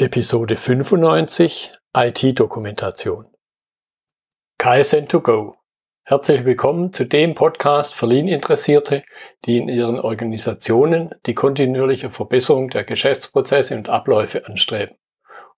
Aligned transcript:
Episode 0.00 0.56
95 0.56 1.72
IT-Dokumentation. 1.94 3.26
KSN2Go. 4.58 5.56
Herzlich 6.04 6.46
willkommen 6.46 6.94
zu 6.94 7.04
dem 7.04 7.34
Podcast 7.34 7.94
für 7.94 8.06
Lean-Interessierte, 8.06 9.02
die 9.44 9.58
in 9.58 9.68
ihren 9.68 10.00
Organisationen 10.00 11.10
die 11.26 11.34
kontinuierliche 11.34 12.08
Verbesserung 12.08 12.70
der 12.70 12.84
Geschäftsprozesse 12.84 13.76
und 13.76 13.90
Abläufe 13.90 14.46
anstreben, 14.46 14.96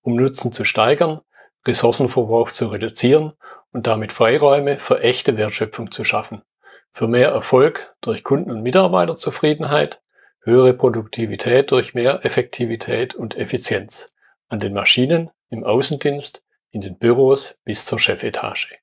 um 0.00 0.16
Nutzen 0.16 0.50
zu 0.50 0.64
steigern, 0.64 1.20
Ressourcenverbrauch 1.64 2.50
zu 2.50 2.66
reduzieren 2.66 3.34
und 3.70 3.86
damit 3.86 4.10
Freiräume 4.10 4.80
für 4.80 5.02
echte 5.02 5.36
Wertschöpfung 5.36 5.92
zu 5.92 6.02
schaffen, 6.02 6.42
für 6.90 7.06
mehr 7.06 7.28
Erfolg 7.28 7.94
durch 8.00 8.24
Kunden- 8.24 8.50
und 8.50 8.62
Mitarbeiterzufriedenheit, 8.62 10.02
höhere 10.40 10.74
Produktivität 10.74 11.70
durch 11.70 11.94
mehr 11.94 12.24
Effektivität 12.24 13.14
und 13.14 13.36
Effizienz 13.36 14.12
an 14.52 14.60
den 14.60 14.74
Maschinen, 14.74 15.30
im 15.48 15.64
Außendienst, 15.64 16.44
in 16.70 16.82
den 16.82 16.98
Büros 16.98 17.58
bis 17.64 17.86
zur 17.86 17.98
Chefetage. 17.98 18.76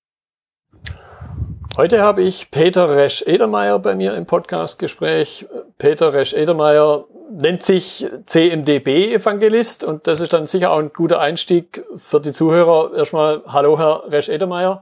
Heute 1.77 2.01
habe 2.01 2.23
ich 2.23 2.49
Peter 2.49 2.89
Resch-Edermeier 2.89 3.77
bei 3.77 3.93
mir 3.95 4.15
im 4.15 4.25
Podcastgespräch. 4.25 5.45
Peter 5.77 6.11
Resch-Edermeier 6.11 7.05
nennt 7.31 7.61
sich 7.61 8.07
CMDB-Evangelist 8.25 9.83
und 9.83 10.07
das 10.07 10.21
ist 10.21 10.33
dann 10.33 10.47
sicher 10.47 10.71
auch 10.71 10.79
ein 10.79 10.91
guter 10.91 11.19
Einstieg 11.19 11.85
für 11.95 12.19
die 12.19 12.33
Zuhörer. 12.33 12.97
Erstmal, 12.97 13.43
hallo 13.45 13.77
Herr 13.77 14.11
Resch-Edermeier. 14.11 14.81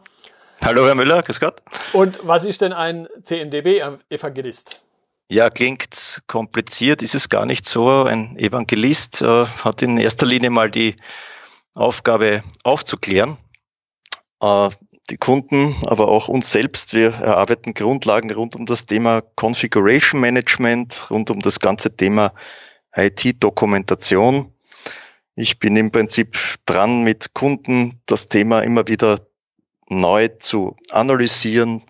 Hallo 0.64 0.86
Herr 0.88 0.96
Müller, 0.96 1.22
grüß 1.22 1.42
Gott. 1.42 1.62
Und 1.92 2.20
was 2.24 2.46
ist 2.46 2.62
denn 2.62 2.72
ein 2.72 3.10
CMDB-Evangelist? 3.24 4.87
Ja, 5.30 5.50
klingt 5.50 6.24
kompliziert, 6.28 7.02
ist 7.02 7.14
es 7.14 7.28
gar 7.28 7.46
nicht 7.46 7.68
so. 7.68 8.04
Ein 8.04 8.38
Evangelist 8.38 9.22
äh, 9.22 9.46
hat 9.46 9.82
in 9.82 9.98
erster 9.98 10.26
Linie 10.26 10.50
mal 10.50 10.72
die 10.72 10.96
Aufgabe 11.74 12.44
aufzuklären. 12.64 13.38
Äh, 14.42 14.70
die 15.10 15.18
Kunden, 15.18 15.76
aber 15.86 16.08
auch 16.08 16.30
uns 16.30 16.52
selbst, 16.52 16.94
wir 16.94 17.14
erarbeiten 17.14 17.74
Grundlagen 17.74 18.32
rund 18.32 18.56
um 18.56 18.66
das 18.66 18.86
Thema 18.86 19.22
Configuration 19.36 20.22
Management, 20.22 21.10
rund 21.10 21.30
um 21.30 21.40
das 21.40 21.60
ganze 21.60 21.96
Thema 21.96 22.34
IT-Dokumentation. 22.96 24.54
Ich 25.36 25.60
bin 25.60 25.76
im 25.76 25.92
Prinzip 25.92 26.38
dran, 26.66 27.04
mit 27.04 27.34
Kunden 27.34 28.02
das 28.06 28.28
Thema 28.28 28.62
immer 28.62 28.88
wieder 28.88 29.28
neu 29.90 30.30
zu 30.40 30.78
analysieren 30.92 31.84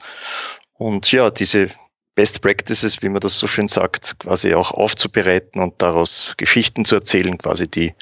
und 0.73 1.11
ja, 1.11 1.29
diese 1.31 1.69
Best 2.17 2.41
Practices, 2.41 3.03
wie 3.03 3.09
man 3.09 3.21
das 3.21 3.37
so 3.37 3.45
schön 3.45 3.67
sagt, 3.67 4.17
quasi 4.17 4.55
auch 4.55 4.71
aufzubereiten 4.71 5.61
und 5.61 5.79
daraus 5.83 6.33
Geschichten 6.37 6.83
zu 6.83 6.95
erzählen, 6.95 7.37
quasi 7.37 7.69
die 7.69 7.93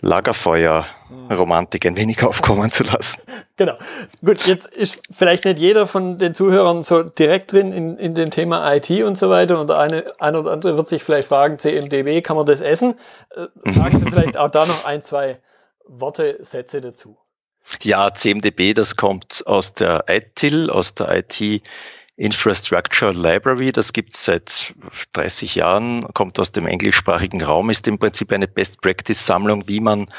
Lagerfeuer-Romantik 0.00 1.84
ein 1.84 1.98
wenig 1.98 2.22
aufkommen 2.24 2.70
zu 2.70 2.84
lassen. 2.84 3.20
Genau. 3.56 3.74
Gut, 4.24 4.46
jetzt 4.46 4.74
ist 4.74 5.02
vielleicht 5.10 5.44
nicht 5.44 5.58
jeder 5.58 5.86
von 5.86 6.16
den 6.16 6.32
Zuhörern 6.32 6.82
so 6.82 7.02
direkt 7.02 7.52
drin 7.52 7.74
in, 7.74 7.98
in 7.98 8.14
dem 8.14 8.30
Thema 8.30 8.74
IT 8.74 8.88
und 9.02 9.18
so 9.18 9.28
weiter. 9.28 9.60
Und 9.60 9.72
eine, 9.72 10.06
ein 10.18 10.34
oder 10.34 10.50
andere 10.50 10.78
wird 10.78 10.88
sich 10.88 11.04
vielleicht 11.04 11.28
fragen, 11.28 11.58
CMDB, 11.58 12.22
kann 12.22 12.34
man 12.34 12.46
das 12.46 12.62
essen? 12.62 12.94
Äh, 13.36 13.48
sagen 13.70 13.98
Sie 13.98 14.06
vielleicht 14.10 14.38
auch 14.38 14.50
da 14.50 14.64
noch 14.64 14.86
ein, 14.86 15.02
zwei 15.02 15.38
Worte, 15.86 16.38
Sätze 16.40 16.80
dazu. 16.80 17.18
Ja, 17.82 18.14
CMDB, 18.14 18.72
das 18.72 18.96
kommt 18.96 19.42
aus 19.44 19.74
der 19.74 20.04
ITIL, 20.08 20.70
aus 20.70 20.94
der 20.94 21.14
IT 21.18 21.62
Infrastructure 22.18 23.12
Library, 23.12 23.70
das 23.70 23.92
gibt 23.92 24.12
es 24.12 24.24
seit 24.24 24.74
30 25.12 25.54
Jahren, 25.54 26.04
kommt 26.14 26.40
aus 26.40 26.50
dem 26.50 26.66
englischsprachigen 26.66 27.42
Raum, 27.42 27.70
ist 27.70 27.86
im 27.86 27.96
Prinzip 27.96 28.32
eine 28.32 28.48
Best-Practice-Sammlung, 28.48 29.68
wie 29.68 29.78
man 29.78 30.12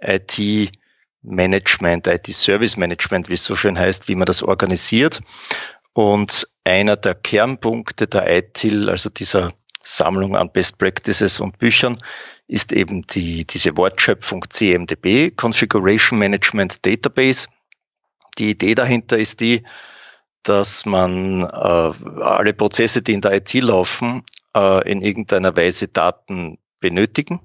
IT-Management, 0.00 2.08
IT-Service-Management, 2.08 3.28
wie 3.28 3.34
es 3.34 3.44
so 3.44 3.54
schön 3.54 3.78
heißt, 3.78 4.08
wie 4.08 4.16
man 4.16 4.26
das 4.26 4.42
organisiert. 4.42 5.20
Und 5.92 6.48
einer 6.64 6.96
der 6.96 7.14
Kernpunkte 7.14 8.08
der 8.08 8.38
ITIL, 8.38 8.90
also 8.90 9.08
dieser 9.08 9.52
Sammlung 9.84 10.34
an 10.34 10.50
Best 10.50 10.78
Practices 10.78 11.38
und 11.38 11.60
Büchern, 11.60 11.96
ist 12.48 12.72
eben 12.72 13.06
die, 13.06 13.46
diese 13.46 13.76
Wortschöpfung 13.76 14.44
CMDB, 14.50 15.30
Configuration 15.30 16.18
Management 16.18 16.84
Database. 16.84 17.46
Die 18.36 18.50
Idee 18.50 18.74
dahinter 18.74 19.16
ist 19.16 19.38
die, 19.38 19.62
dass 20.46 20.86
man 20.86 21.42
äh, 21.42 21.46
alle 22.22 22.54
Prozesse, 22.54 23.02
die 23.02 23.14
in 23.14 23.20
der 23.20 23.32
IT 23.32 23.52
laufen, 23.54 24.22
äh, 24.54 24.90
in 24.90 25.02
irgendeiner 25.02 25.56
Weise 25.56 25.88
Daten 25.88 26.58
benötigen 26.78 27.40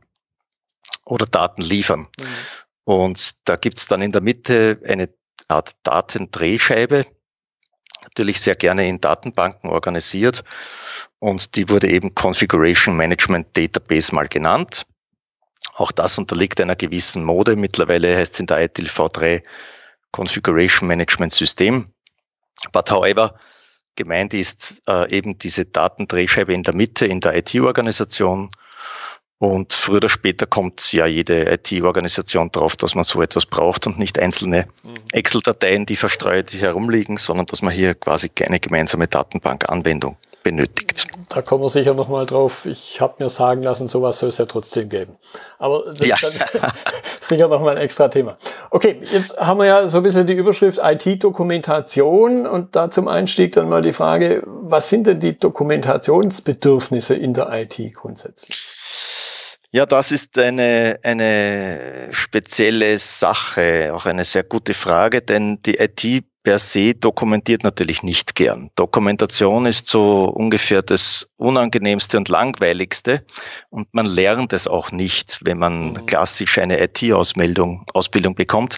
oder 1.05 1.25
Daten 1.25 1.63
liefern. 1.63 2.01
Mhm. 2.19 2.25
Und 2.83 3.31
da 3.45 3.55
gibt 3.55 3.79
es 3.79 3.87
dann 3.87 4.03
in 4.03 4.11
der 4.11 4.21
Mitte 4.21 4.79
eine 4.85 5.09
Art 5.47 5.71
Datendrehscheibe, 5.83 7.05
natürlich 8.03 8.39
sehr 8.39 8.55
gerne 8.55 8.87
in 8.87 9.01
Datenbanken 9.01 9.69
organisiert. 9.69 10.43
Und 11.17 11.55
die 11.55 11.69
wurde 11.69 11.89
eben 11.89 12.13
Configuration 12.13 12.95
Management 12.95 13.57
Database 13.57 14.13
mal 14.13 14.27
genannt. 14.27 14.85
Auch 15.73 15.91
das 15.91 16.17
unterliegt 16.19 16.61
einer 16.61 16.75
gewissen 16.75 17.23
Mode. 17.23 17.55
Mittlerweile 17.55 18.15
heißt 18.15 18.33
es 18.35 18.39
in 18.39 18.47
der 18.47 18.61
ITIL 18.61 18.87
V3 18.87 19.43
Configuration 20.11 20.87
Management 20.87 21.33
System. 21.33 21.93
But 22.71 22.91
however, 22.91 23.35
gemeint 23.95 24.33
ist 24.33 24.81
äh, 24.87 25.09
eben 25.11 25.37
diese 25.37 25.65
Datendrehscheibe 25.65 26.53
in 26.53 26.63
der 26.63 26.75
Mitte 26.75 27.05
in 27.05 27.19
der 27.19 27.35
IT-Organisation. 27.35 28.49
Und 29.39 29.73
früher 29.73 29.97
oder 29.97 30.09
später 30.09 30.45
kommt 30.45 30.93
ja 30.93 31.07
jede 31.07 31.51
IT-Organisation 31.51 32.51
drauf, 32.51 32.75
dass 32.77 32.93
man 32.93 33.03
so 33.03 33.23
etwas 33.23 33.47
braucht 33.47 33.87
und 33.87 33.97
nicht 33.97 34.19
einzelne 34.19 34.67
mhm. 34.83 34.93
Excel-Dateien, 35.11 35.87
die 35.87 35.95
verstreut 35.95 36.53
herumliegen, 36.53 37.17
sondern 37.17 37.47
dass 37.47 37.63
man 37.63 37.73
hier 37.73 37.95
quasi 37.95 38.29
eine 38.45 38.59
gemeinsame 38.59 39.07
Datenbankanwendung 39.07 40.17
benötigt. 40.43 41.07
Da 41.29 41.41
kommen 41.41 41.63
wir 41.63 41.69
sicher 41.69 41.93
nochmal 41.93 42.25
drauf. 42.25 42.65
Ich 42.65 42.99
habe 42.99 43.23
mir 43.23 43.29
sagen 43.29 43.63
lassen, 43.63 43.87
sowas 43.87 44.19
soll 44.19 44.29
es 44.29 44.37
ja 44.37 44.45
trotzdem 44.45 44.89
geben. 44.89 45.17
Aber 45.59 45.93
das 45.93 46.05
ja. 46.05 46.15
ist 46.15 46.45
sicher 47.21 47.47
nochmal 47.47 47.75
ein 47.75 47.81
extra 47.81 48.07
Thema. 48.07 48.37
Okay, 48.69 49.01
jetzt 49.11 49.37
haben 49.37 49.59
wir 49.59 49.65
ja 49.65 49.87
so 49.87 49.97
ein 49.97 50.03
bisschen 50.03 50.27
die 50.27 50.33
Überschrift 50.33 50.79
IT-Dokumentation 50.83 52.45
und 52.47 52.75
da 52.75 52.89
zum 52.89 53.07
Einstieg 53.07 53.53
dann 53.53 53.69
mal 53.69 53.81
die 53.81 53.93
Frage, 53.93 54.43
was 54.45 54.89
sind 54.89 55.07
denn 55.07 55.19
die 55.19 55.37
Dokumentationsbedürfnisse 55.37 57.15
in 57.15 57.33
der 57.33 57.49
IT 57.53 57.93
grundsätzlich? 57.93 58.61
Ja, 59.73 59.85
das 59.85 60.11
ist 60.11 60.37
eine, 60.37 60.99
eine 61.01 62.09
spezielle 62.11 62.97
Sache, 62.97 63.93
auch 63.93 64.05
eine 64.05 64.25
sehr 64.25 64.43
gute 64.43 64.73
Frage, 64.73 65.21
denn 65.21 65.61
die 65.61 65.77
IT 65.77 66.25
per 66.43 66.59
se 66.59 66.93
dokumentiert 66.95 67.63
natürlich 67.63 68.03
nicht 68.03 68.35
gern. 68.35 68.71
Dokumentation 68.75 69.65
ist 69.65 69.87
so 69.87 70.25
ungefähr 70.25 70.81
das 70.81 71.27
Unangenehmste 71.37 72.17
und 72.17 72.29
Langweiligste 72.29 73.23
und 73.69 73.93
man 73.93 74.05
lernt 74.05 74.53
es 74.53 74.67
auch 74.67 74.91
nicht, 74.91 75.39
wenn 75.43 75.59
man 75.59 75.93
mhm. 75.93 76.05
klassisch 76.05 76.57
eine 76.57 76.81
IT-Ausmeldung, 76.81 77.85
Ausbildung 77.93 78.35
bekommt. 78.35 78.77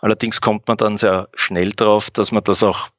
Allerdings 0.00 0.40
kommt 0.40 0.68
man 0.68 0.76
dann 0.76 0.96
sehr 0.96 1.28
schnell 1.34 1.72
drauf, 1.72 2.10
dass 2.10 2.30
man 2.30 2.44
das 2.44 2.62
auch 2.62 2.90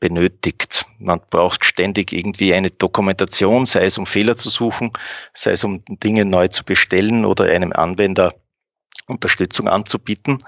benötigt. 0.00 0.86
Man 0.98 1.20
braucht 1.30 1.64
ständig 1.64 2.12
irgendwie 2.12 2.52
eine 2.52 2.70
Dokumentation, 2.70 3.64
sei 3.64 3.86
es 3.86 3.96
um 3.96 4.06
Fehler 4.06 4.36
zu 4.36 4.50
suchen, 4.50 4.90
sei 5.32 5.52
es 5.52 5.64
um 5.64 5.82
Dinge 5.88 6.26
neu 6.26 6.48
zu 6.48 6.64
bestellen 6.64 7.24
oder 7.24 7.44
einem 7.44 7.72
Anwender 7.72 8.34
Unterstützung 9.06 9.68
anzubieten. 9.68 10.38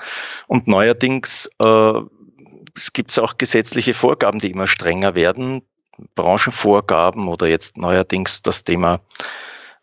Und 0.47 0.66
neuerdings 0.66 1.48
äh, 1.62 1.92
es 2.78 2.93
gibt 2.93 3.19
auch 3.19 3.39
gesetzliche 3.39 3.94
Vorgaben, 3.94 4.39
die 4.39 4.50
immer 4.50 4.69
strenger 4.69 5.15
werden, 5.15 5.62
Branchenvorgaben 6.15 7.28
oder 7.28 7.49
jetzt 7.49 7.77
neuerdings 7.77 8.43
das 8.43 8.65
Thema 8.65 9.00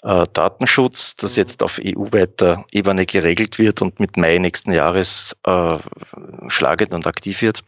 äh, 0.04 0.26
Datenschutz, 0.34 1.16
das 1.18 1.36
mhm. 1.36 1.42
jetzt 1.42 1.62
auf 1.62 1.80
EU-weiter 1.84 2.66
Ebene 2.72 3.06
geregelt 3.06 3.60
wird 3.60 3.82
und 3.82 4.00
mit 4.00 4.18
Mai 4.18 4.38
nächsten 4.38 4.72
Jahres 4.72 5.36
äh, 5.44 5.78
schlagend 6.48 6.94
und 6.94 7.06
aktiv 7.06 7.42
wird. 7.42 7.64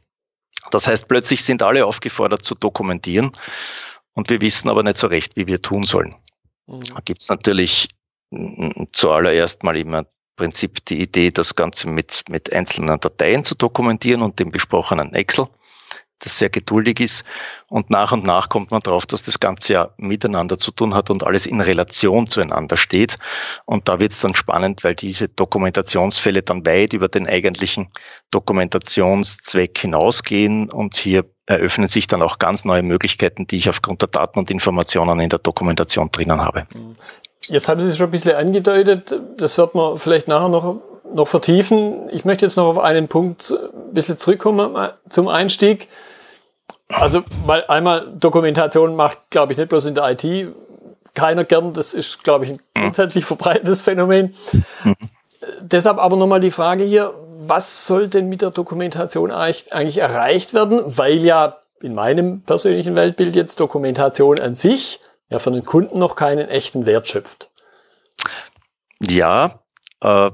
Das 0.72 0.88
heißt, 0.88 1.08
plötzlich 1.08 1.44
sind 1.44 1.62
alle 1.62 1.86
aufgefordert 1.86 2.44
zu 2.44 2.56
dokumentieren 2.56 3.32
und 4.14 4.30
wir 4.30 4.42
wissen 4.42 4.70
aber 4.70 4.84
nicht 4.84 4.98
so 4.98 5.08
recht, 5.08 5.36
wie 5.36 5.48
wir 5.48 5.62
tun 5.62 5.84
sollen. 5.84 6.16
Mhm. 6.68 6.82
Da 6.82 7.00
gibt 7.04 7.22
es 7.22 7.30
natürlich 7.30 7.90
zuallererst 8.92 9.64
mal 9.64 9.78
immer 9.78 10.06
Prinzip 10.38 10.86
die 10.86 11.02
Idee, 11.02 11.32
das 11.32 11.56
Ganze 11.56 11.90
mit, 11.90 12.24
mit 12.30 12.54
einzelnen 12.54 13.00
Dateien 13.00 13.44
zu 13.44 13.56
dokumentieren 13.56 14.22
und 14.22 14.40
dem 14.40 14.52
besprochenen 14.52 15.14
Excel, 15.14 15.48
das 16.20 16.38
sehr 16.38 16.50
geduldig 16.50 17.00
ist. 17.00 17.26
Und 17.68 17.90
nach 17.90 18.12
und 18.12 18.26
nach 18.26 18.50
kommt 18.50 18.72
man 18.72 18.82
drauf, 18.82 19.06
dass 19.06 19.24
das 19.24 19.40
Ganze 19.40 19.74
ja 19.74 19.90
miteinander 19.98 20.58
zu 20.58 20.72
tun 20.72 20.94
hat 20.94 21.10
und 21.10 21.24
alles 21.24 21.46
in 21.46 21.60
Relation 21.62 22.28
zueinander 22.28 22.78
steht. 22.78 23.18
Und 23.66 23.88
da 23.88 24.00
wird 24.00 24.14
es 24.14 24.22
dann 24.22 24.36
spannend, 24.36 24.84
weil 24.84 24.96
diese 24.96 25.28
Dokumentationsfälle 25.28 26.44
dann 26.44 26.66
weit 26.66 26.94
über 26.94 27.08
den 27.08 27.28
eigentlichen 27.28 27.90
Dokumentationszweck 28.32 29.78
hinausgehen 29.78 30.72
und 30.72 30.96
hier 30.96 31.26
eröffnen 31.46 31.88
sich 31.88 32.08
dann 32.08 32.22
auch 32.22 32.40
ganz 32.40 32.66
neue 32.66 32.84
Möglichkeiten, 32.84 33.48
die 33.48 33.58
ich 33.58 33.70
aufgrund 33.70 34.02
der 34.02 34.10
Daten 34.10 34.38
und 34.40 34.52
Informationen 34.52 35.20
in 35.20 35.30
der 35.30 35.40
Dokumentation 35.40 36.10
drinnen 36.12 36.42
habe. 36.42 36.68
Mhm. 37.50 37.54
Jetzt 37.54 37.70
haben 37.70 37.82
Sie 37.82 37.88
es 37.88 37.98
schon 37.98 38.08
ein 38.08 38.12
bisschen 38.12 38.36
angedeutet, 38.36 39.16
das 39.38 39.58
wird 39.58 39.76
man 39.76 39.98
vielleicht 39.98 40.28
nachher 40.28 40.50
noch 40.50 40.82
noch 41.14 41.28
vertiefen. 41.28 42.10
Ich 42.10 42.26
möchte 42.26 42.46
jetzt 42.46 42.58
noch 42.58 42.66
auf 42.66 42.80
einen 42.80 43.08
Punkt 43.08 43.52
ein 43.52 43.94
bisschen 43.94 44.18
zurückkommen 44.18 44.76
äh, 44.76 44.90
zum 45.10 45.28
Einstieg. 45.28 45.88
Also, 46.90 47.24
weil 47.46 47.66
einmal 47.68 48.08
Dokumentation 48.20 48.96
macht, 48.96 49.30
glaube 49.30 49.52
ich, 49.52 49.58
nicht 49.58 49.70
bloß 49.70 49.88
in 49.88 49.96
der 49.96 50.12
IT 50.12 50.54
keiner 51.14 51.44
gern. 51.44 51.74
Das 51.74 51.94
ist, 51.94 52.24
glaube 52.24 52.46
ich, 52.46 52.52
ein 52.52 52.60
grundsätzlich 52.76 53.26
verbreitetes 53.26 53.82
Phänomen. 53.82 54.36
Mhm. 54.84 54.96
Deshalb 55.62 55.98
aber 55.98 56.16
nochmal 56.16 56.40
die 56.40 56.52
Frage 56.52 56.84
hier, 56.84 57.14
was 57.40 57.88
soll 57.88 58.08
denn 58.08 58.30
mit 58.30 58.42
der 58.42 58.52
Dokumentation 58.52 59.32
eigentlich 59.32 59.98
erreicht 59.98 60.54
werden? 60.54 60.82
Weil 60.86 61.18
ja 61.18 61.58
in 61.82 61.94
meinem 61.94 62.42
persönlichen 62.42 62.96
Weltbild 62.96 63.36
jetzt 63.36 63.60
Dokumentation 63.60 64.40
an 64.40 64.56
sich 64.56 65.00
ja 65.30 65.40
für 65.40 65.52
den 65.52 65.64
Kunden 65.64 66.00
noch 66.00 66.16
keinen 66.16 66.50
echten 66.50 66.86
Wert 66.86 67.10
schöpft. 67.10 67.52
Ja, 69.00 69.64
äh, 70.02 70.32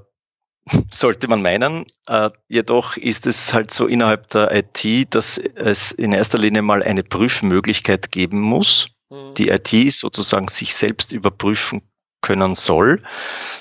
sollte 0.92 1.28
man 1.28 1.42
meinen. 1.42 1.86
Äh, 2.08 2.30
jedoch 2.48 2.98
ist 2.98 3.26
es 3.26 3.54
halt 3.54 3.72
so 3.72 3.88
innerhalb 3.88 4.30
der 4.30 4.54
IT, 4.54 5.14
dass 5.14 5.38
es 5.38 5.92
in 5.92 6.14
erster 6.14 6.38
Linie 6.38 6.62
mal 6.62 6.84
eine 6.84 7.04
Prüfmöglichkeit 7.04 8.12
geben 8.12 8.40
muss. 8.40 8.88
Mhm. 9.10 9.34
Die 9.36 9.50
IT 9.50 9.94
sozusagen 9.94 10.48
sich 10.48 10.76
selbst 10.76 11.12
überprüfen 11.12 11.82
können 12.22 12.56
soll. 12.56 13.04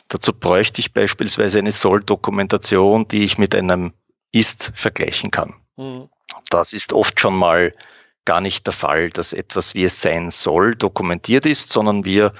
Dazu 0.08 0.32
bräuchte 0.32 0.80
ich 0.80 0.92
beispielsweise 0.92 1.58
eine 1.58 1.72
Soll-Dokumentation, 1.72 3.08
die 3.08 3.24
ich 3.24 3.36
mit 3.36 3.54
einem 3.54 3.92
Ist 4.30 4.72
vergleichen 4.74 5.30
kann. 5.30 5.54
Mhm. 5.76 6.08
Das 6.50 6.72
ist 6.72 6.92
oft 6.92 7.18
schon 7.20 7.36
mal 7.36 7.74
gar 8.24 8.40
nicht 8.40 8.66
der 8.66 8.72
Fall, 8.72 9.10
dass 9.10 9.32
etwas, 9.32 9.74
wie 9.74 9.84
es 9.84 10.00
sein 10.00 10.30
soll, 10.30 10.74
dokumentiert 10.74 11.46
ist, 11.46 11.70
sondern 11.70 12.04
wir 12.04 12.32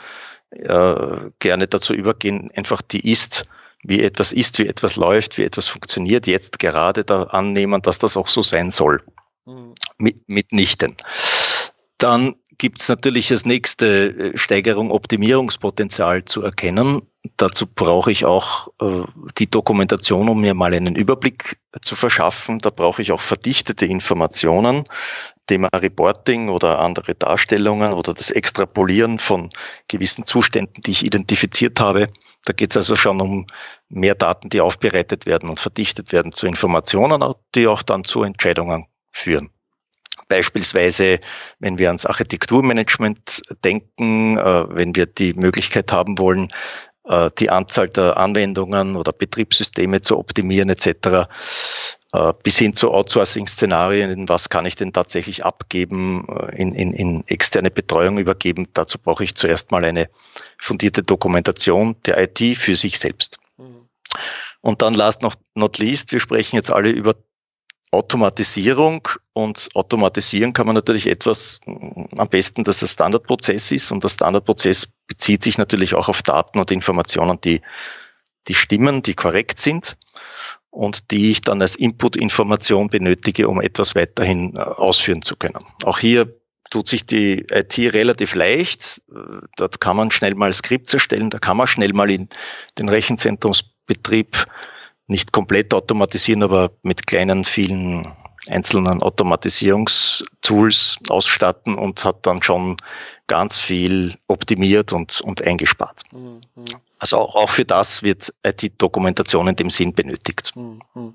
äh, 0.51 1.31
gerne 1.39 1.67
dazu 1.67 1.95
übergehen, 1.95 2.51
einfach 2.55 2.83
die 2.83 3.11
Ist, 3.11 3.47
wie 3.83 4.03
etwas 4.03 4.33
ist, 4.33 4.59
wie 4.59 4.69
etwas 4.69 4.97
läuft, 4.97 5.39
wie 5.39 5.45
etwas 5.45 5.69
funktioniert, 5.69 6.27
jetzt 6.27 6.59
gerade 6.59 7.05
da 7.05 7.25
annehmen, 7.25 7.83
dass 7.83 7.99
das 7.99 8.17
auch 8.17 8.29
so 8.29 8.43
sein 8.43 8.71
soll. 8.71 9.03
Mhm. 9.45 9.75
Mit, 9.99 10.29
mitnichten. 10.29 10.97
Dann 11.99 12.37
gibt 12.59 12.81
es 12.81 12.89
natürlich 12.89 13.31
als 13.33 13.45
nächste 13.45 14.11
äh, 14.11 14.37
Steigerung 14.37 14.91
Optimierungspotenzial 14.91 16.25
zu 16.25 16.43
erkennen. 16.43 17.03
Dazu 17.37 17.67
brauche 17.67 18.13
ich 18.13 18.25
auch 18.25 18.69
äh, 18.81 19.03
die 19.39 19.51
Dokumentation, 19.51 20.29
um 20.29 20.41
mir 20.41 20.55
mal 20.55 20.75
einen 20.75 20.95
Überblick 20.95 21.59
zu 21.81 21.97
verschaffen. 21.97 22.59
Da 22.59 22.71
brauche 22.71 23.03
ich 23.03 23.11
auch 23.11 23.21
verdichtete 23.21 23.87
Informationen. 23.87 24.85
Thema 25.47 25.69
Reporting 25.75 26.49
oder 26.49 26.79
andere 26.79 27.15
Darstellungen 27.15 27.93
oder 27.93 28.15
das 28.15 28.31
Extrapolieren 28.31 29.19
von 29.19 29.51
gewissen 29.89 30.25
Zuständen, 30.25 30.83
die 30.83 30.93
ich 30.93 31.05
identifiziert 31.05 31.81
habe. 31.81 32.09
Da 32.45 32.53
geht 32.53 32.71
es 32.71 32.77
also 32.77 32.97
schon 32.97 33.21
um 33.21 33.47
mehr 33.89 34.15
Daten, 34.15 34.49
die 34.49 34.61
aufbereitet 34.61 35.27
werden 35.27 35.49
und 35.49 35.61
verdichtet 35.61 36.13
werden 36.13 36.33
zu 36.33 36.47
Informationen, 36.47 37.23
die 37.55 37.67
auch 37.67 37.83
dann 37.83 38.05
zu 38.05 38.23
Entscheidungen 38.23 38.87
führen. 39.13 39.51
Beispielsweise, 40.29 41.21
wenn 41.59 41.77
wir 41.77 41.89
ans 41.89 42.07
Architekturmanagement 42.07 43.43
denken, 43.65 44.39
äh, 44.39 44.65
wenn 44.75 44.97
wir 44.97 45.07
die 45.07 45.35
Möglichkeit 45.35 45.93
haben 45.93 46.19
wollen, 46.19 46.49
die 47.39 47.51
Anzahl 47.51 47.89
der 47.89 48.17
Anwendungen 48.17 48.95
oder 48.95 49.13
Betriebssysteme 49.13 50.03
zu 50.03 50.19
optimieren 50.19 50.69
etc., 50.69 51.27
äh, 52.13 52.33
bis 52.43 52.59
hin 52.59 52.75
zu 52.75 52.93
Outsourcing-Szenarien, 52.93 54.29
was 54.29 54.51
kann 54.51 54.67
ich 54.67 54.77
denn 54.77 54.93
tatsächlich 54.93 55.45
abgeben, 55.45 56.27
in, 56.55 56.75
in, 56.75 56.93
in 56.93 57.27
externe 57.27 57.71
Betreuung 57.71 58.19
übergeben. 58.19 58.69
Dazu 58.75 58.99
brauche 58.99 59.25
ich 59.25 59.35
zuerst 59.35 59.71
mal 59.71 59.85
eine 59.85 60.11
fundierte 60.59 61.03
Dokumentation 61.03 61.97
der 62.05 62.19
IT 62.19 62.59
für 62.59 62.77
sich 62.77 62.99
selbst. 62.99 63.39
Mhm. 63.57 63.89
Und 64.61 64.83
dann 64.83 64.95
last 64.95 65.23
not, 65.23 65.39
not 65.55 65.79
least, 65.79 66.13
wir 66.13 66.21
sprechen 66.21 66.57
jetzt 66.57 66.71
alle 66.71 66.91
über 66.91 67.17
Automatisierung 67.93 69.07
und 69.35 69.69
automatisieren 69.75 70.55
kann 70.55 70.67
man 70.67 70.75
natürlich 70.75 71.07
etwas 71.07 71.61
mm, 71.67 72.19
am 72.19 72.29
besten, 72.29 72.65
dass 72.65 72.83
es 72.83 72.93
Standardprozess 72.93 73.71
ist 73.71 73.93
und 73.93 74.03
der 74.03 74.09
Standardprozess 74.09 74.89
bezieht 75.07 75.45
sich 75.45 75.59
natürlich 75.59 75.95
auch 75.95 76.09
auf 76.09 76.23
Daten 76.23 76.59
und 76.59 76.71
Informationen, 76.71 77.39
die, 77.43 77.61
die 78.49 78.55
stimmen, 78.55 79.03
die 79.03 79.15
korrekt 79.15 79.61
sind 79.61 79.97
und 80.71 81.11
die 81.11 81.31
ich 81.31 81.43
dann 81.43 81.61
als 81.61 81.77
Input-Information 81.77 82.89
benötige, 82.89 83.47
um 83.49 83.61
etwas 83.61 83.95
weiterhin 83.95 84.57
äh, 84.57 84.61
ausführen 84.61 85.21
zu 85.21 85.37
können. 85.37 85.65
Auch 85.85 85.99
hier 85.99 86.35
tut 86.71 86.89
sich 86.89 87.05
die 87.05 87.45
IT 87.51 87.77
relativ 87.79 88.35
leicht. 88.35 89.03
Äh, 89.15 89.47
dort 89.59 89.83
kann 89.83 89.99
man 89.99 90.11
schnell 90.11 90.35
mal 90.35 90.53
Skripts 90.55 90.95
erstellen, 90.95 91.29
da 91.29 91.39
kann 91.39 91.59
man 91.59 91.67
schnell 91.67 91.93
mal 91.93 92.11
in 92.11 92.31
den 92.79 92.89
Rechenzentrumsbetrieb 92.89 94.47
nicht 95.07 95.33
komplett 95.33 95.75
automatisieren, 95.75 96.43
aber 96.43 96.71
mit 96.83 97.07
kleinen, 97.07 97.45
vielen 97.45 98.09
einzelnen 98.49 99.03
Automatisierungstools 99.03 100.99
ausstatten 101.09 101.77
und 101.77 102.05
hat 102.05 102.27
dann 102.27 102.43
schon 102.43 102.77
ganz 103.29 103.57
viel 103.59 104.17
optimiert 104.27 104.93
und, 104.93 105.21
und 105.21 105.43
eingespart. 105.43 106.03
Mhm. 106.13 106.41
Also 106.99 107.19
auch, 107.19 107.37
auch 107.37 107.51
für 107.51 107.65
das 107.65 108.03
wird 108.03 108.33
IT-Dokumentation 108.45 109.49
in 109.49 109.57
dem 109.57 109.71
Sinn 109.71 109.93
benötigt. 109.95 110.53
Mhm. 110.57 111.15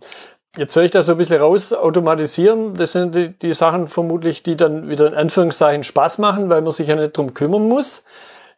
Jetzt 0.55 0.75
höre 0.75 0.83
ich 0.83 0.91
das 0.91 1.05
so 1.05 1.11
ein 1.11 1.17
bisschen 1.17 1.39
raus, 1.39 1.71
automatisieren, 1.73 2.73
das 2.73 2.93
sind 2.93 3.13
die, 3.13 3.29
die 3.37 3.53
Sachen 3.53 3.87
vermutlich, 3.87 4.41
die 4.41 4.55
dann 4.55 4.89
wieder 4.89 5.07
in 5.07 5.13
Anführungszeichen 5.13 5.83
Spaß 5.83 6.17
machen, 6.17 6.49
weil 6.49 6.61
man 6.61 6.71
sich 6.71 6.87
ja 6.87 6.95
nicht 6.95 7.15
drum 7.15 7.33
kümmern 7.35 7.67
muss. 7.67 8.03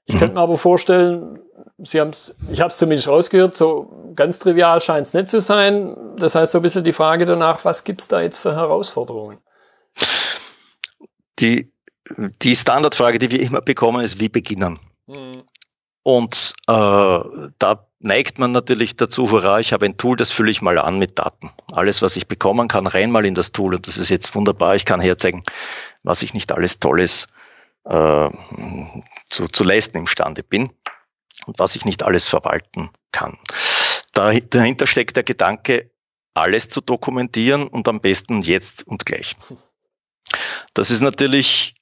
Ich 0.05 0.15
mhm. 0.15 0.19
könnte 0.19 0.35
mir 0.35 0.41
aber 0.41 0.57
vorstellen, 0.57 1.39
Sie 1.77 1.99
haben 1.99 2.09
es, 2.09 2.35
ich 2.51 2.61
habe 2.61 2.71
es 2.71 2.77
zumindest 2.77 3.07
rausgehört, 3.07 3.55
so 3.55 4.13
ganz 4.15 4.39
trivial 4.39 4.81
scheint 4.81 5.07
es 5.07 5.13
nicht 5.13 5.29
zu 5.29 5.41
sein. 5.41 5.95
Das 6.17 6.35
heißt 6.35 6.51
so 6.51 6.59
ein 6.59 6.61
bisschen 6.61 6.83
die 6.83 6.93
Frage 6.93 7.25
danach, 7.25 7.63
was 7.65 7.83
gibt 7.83 8.01
es 8.01 8.07
da 8.07 8.21
jetzt 8.21 8.37
für 8.37 8.55
Herausforderungen? 8.55 9.37
Die, 11.39 11.71
die 12.41 12.55
Standardfrage, 12.55 13.19
die 13.19 13.31
wir 13.31 13.41
immer 13.41 13.61
bekommen, 13.61 14.03
ist, 14.03 14.19
wie 14.19 14.29
beginnen? 14.29 14.79
Mhm. 15.07 15.43
Und 16.03 16.53
äh, 16.67 16.71
da 16.71 17.87
neigt 17.99 18.39
man 18.39 18.51
natürlich 18.51 18.95
dazu, 18.95 19.31
hurra, 19.31 19.59
ich 19.59 19.73
habe 19.73 19.85
ein 19.85 19.97
Tool, 19.97 20.15
das 20.15 20.31
fülle 20.31 20.51
ich 20.51 20.61
mal 20.61 20.79
an 20.79 20.97
mit 20.97 21.19
Daten. 21.19 21.51
Alles, 21.71 22.01
was 22.01 22.15
ich 22.15 22.27
bekommen 22.27 22.67
kann, 22.67 22.87
rein 22.87 23.11
mal 23.11 23.25
in 23.25 23.35
das 23.35 23.51
Tool 23.51 23.75
und 23.75 23.87
das 23.87 23.97
ist 23.97 24.09
jetzt 24.09 24.33
wunderbar. 24.35 24.75
Ich 24.75 24.85
kann 24.85 25.01
herzeigen, 25.01 25.43
was 26.03 26.21
ich 26.21 26.33
nicht 26.33 26.51
alles 26.51 26.79
Tolles 26.79 27.27
äh, 27.85 28.29
zu, 29.29 29.47
zu 29.47 29.63
leisten 29.63 29.97
imstande 29.97 30.43
bin 30.43 30.71
und 31.45 31.59
was 31.59 31.75
ich 31.75 31.85
nicht 31.85 32.03
alles 32.03 32.27
verwalten 32.27 32.89
kann. 33.11 33.37
Dahinter 34.13 34.87
steckt 34.87 35.15
der 35.15 35.23
Gedanke, 35.23 35.91
alles 36.33 36.69
zu 36.69 36.81
dokumentieren 36.81 37.67
und 37.67 37.87
am 37.87 38.01
besten 38.01 38.41
jetzt 38.41 38.85
und 38.87 39.05
gleich. 39.05 39.35
Das 40.73 40.91
ist 40.91 41.01
natürlich 41.01 41.75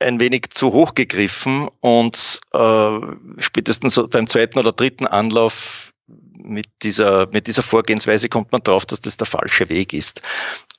ein 0.00 0.20
wenig 0.20 0.50
zu 0.50 0.72
hoch 0.72 0.94
gegriffen 0.94 1.68
und 1.80 2.40
äh, 2.52 2.98
spätestens 3.38 4.00
beim 4.10 4.26
zweiten 4.26 4.58
oder 4.58 4.72
dritten 4.72 5.06
Anlauf 5.06 5.92
mit 6.06 6.66
dieser, 6.82 7.26
mit 7.28 7.46
dieser 7.46 7.62
Vorgehensweise 7.62 8.28
kommt 8.28 8.52
man 8.52 8.62
drauf, 8.62 8.84
dass 8.86 9.00
das 9.00 9.16
der 9.16 9.26
falsche 9.26 9.68
Weg 9.68 9.92
ist. 9.92 10.20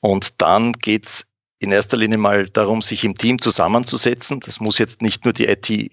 Und 0.01 0.41
dann 0.41 0.73
geht's 0.73 1.25
in 1.59 1.71
erster 1.71 1.97
Linie 1.97 2.17
mal 2.17 2.47
darum, 2.49 2.81
sich 2.81 3.03
im 3.03 3.15
Team 3.15 3.39
zusammenzusetzen. 3.39 4.41
Das 4.41 4.59
muss 4.59 4.77
jetzt 4.77 5.01
nicht 5.01 5.23
nur 5.23 5.33
die 5.33 5.47
IT 5.47 5.91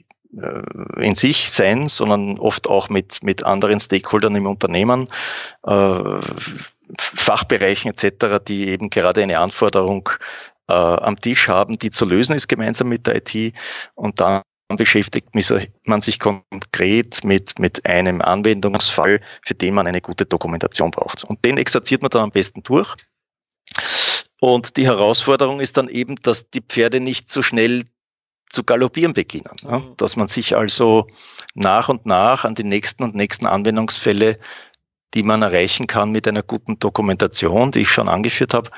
in 0.98 1.14
sich 1.14 1.50
sein, 1.50 1.88
sondern 1.88 2.38
oft 2.38 2.66
auch 2.66 2.88
mit, 2.88 3.22
mit 3.22 3.44
anderen 3.44 3.80
Stakeholdern 3.80 4.34
im 4.34 4.46
Unternehmen, 4.46 5.08
äh, 5.66 6.20
Fachbereichen 6.98 7.90
etc., 7.90 8.38
die 8.46 8.68
eben 8.68 8.88
gerade 8.90 9.22
eine 9.22 9.38
Anforderung 9.38 10.08
äh, 10.68 10.72
am 10.72 11.18
Tisch 11.18 11.48
haben, 11.48 11.78
die 11.78 11.90
zu 11.90 12.06
lösen 12.06 12.34
ist 12.34 12.48
gemeinsam 12.48 12.88
mit 12.88 13.06
der 13.06 13.16
IT. 13.16 13.54
Und 13.94 14.20
dann 14.20 14.42
beschäftigt 14.76 15.28
man 15.84 16.00
sich 16.00 16.18
konkret 16.18 17.24
mit, 17.24 17.58
mit 17.58 17.84
einem 17.84 18.22
Anwendungsfall, 18.22 19.20
für 19.42 19.54
den 19.54 19.74
man 19.74 19.86
eine 19.86 20.00
gute 20.00 20.24
Dokumentation 20.24 20.90
braucht. 20.90 21.24
Und 21.24 21.44
den 21.44 21.58
exerziert 21.58 22.00
man 22.00 22.10
dann 22.10 22.22
am 22.22 22.30
besten 22.30 22.62
durch. 22.62 22.94
Und 24.40 24.76
die 24.76 24.86
Herausforderung 24.86 25.60
ist 25.60 25.76
dann 25.76 25.88
eben, 25.88 26.16
dass 26.16 26.50
die 26.50 26.62
Pferde 26.62 27.00
nicht 27.00 27.30
so 27.30 27.42
schnell 27.42 27.84
zu 28.52 28.62
galoppieren 28.62 29.14
beginnen. 29.14 29.56
Mhm. 29.64 29.94
Dass 29.96 30.16
man 30.16 30.28
sich 30.28 30.56
also 30.56 31.08
nach 31.54 31.88
und 31.88 32.06
nach 32.06 32.44
an 32.44 32.54
die 32.54 32.64
nächsten 32.64 33.02
und 33.02 33.14
nächsten 33.14 33.46
Anwendungsfälle, 33.46 34.38
die 35.14 35.22
man 35.22 35.42
erreichen 35.42 35.86
kann 35.86 36.10
mit 36.10 36.28
einer 36.28 36.42
guten 36.42 36.78
Dokumentation, 36.78 37.72
die 37.72 37.80
ich 37.80 37.90
schon 37.90 38.08
angeführt 38.08 38.54
habe, 38.54 38.70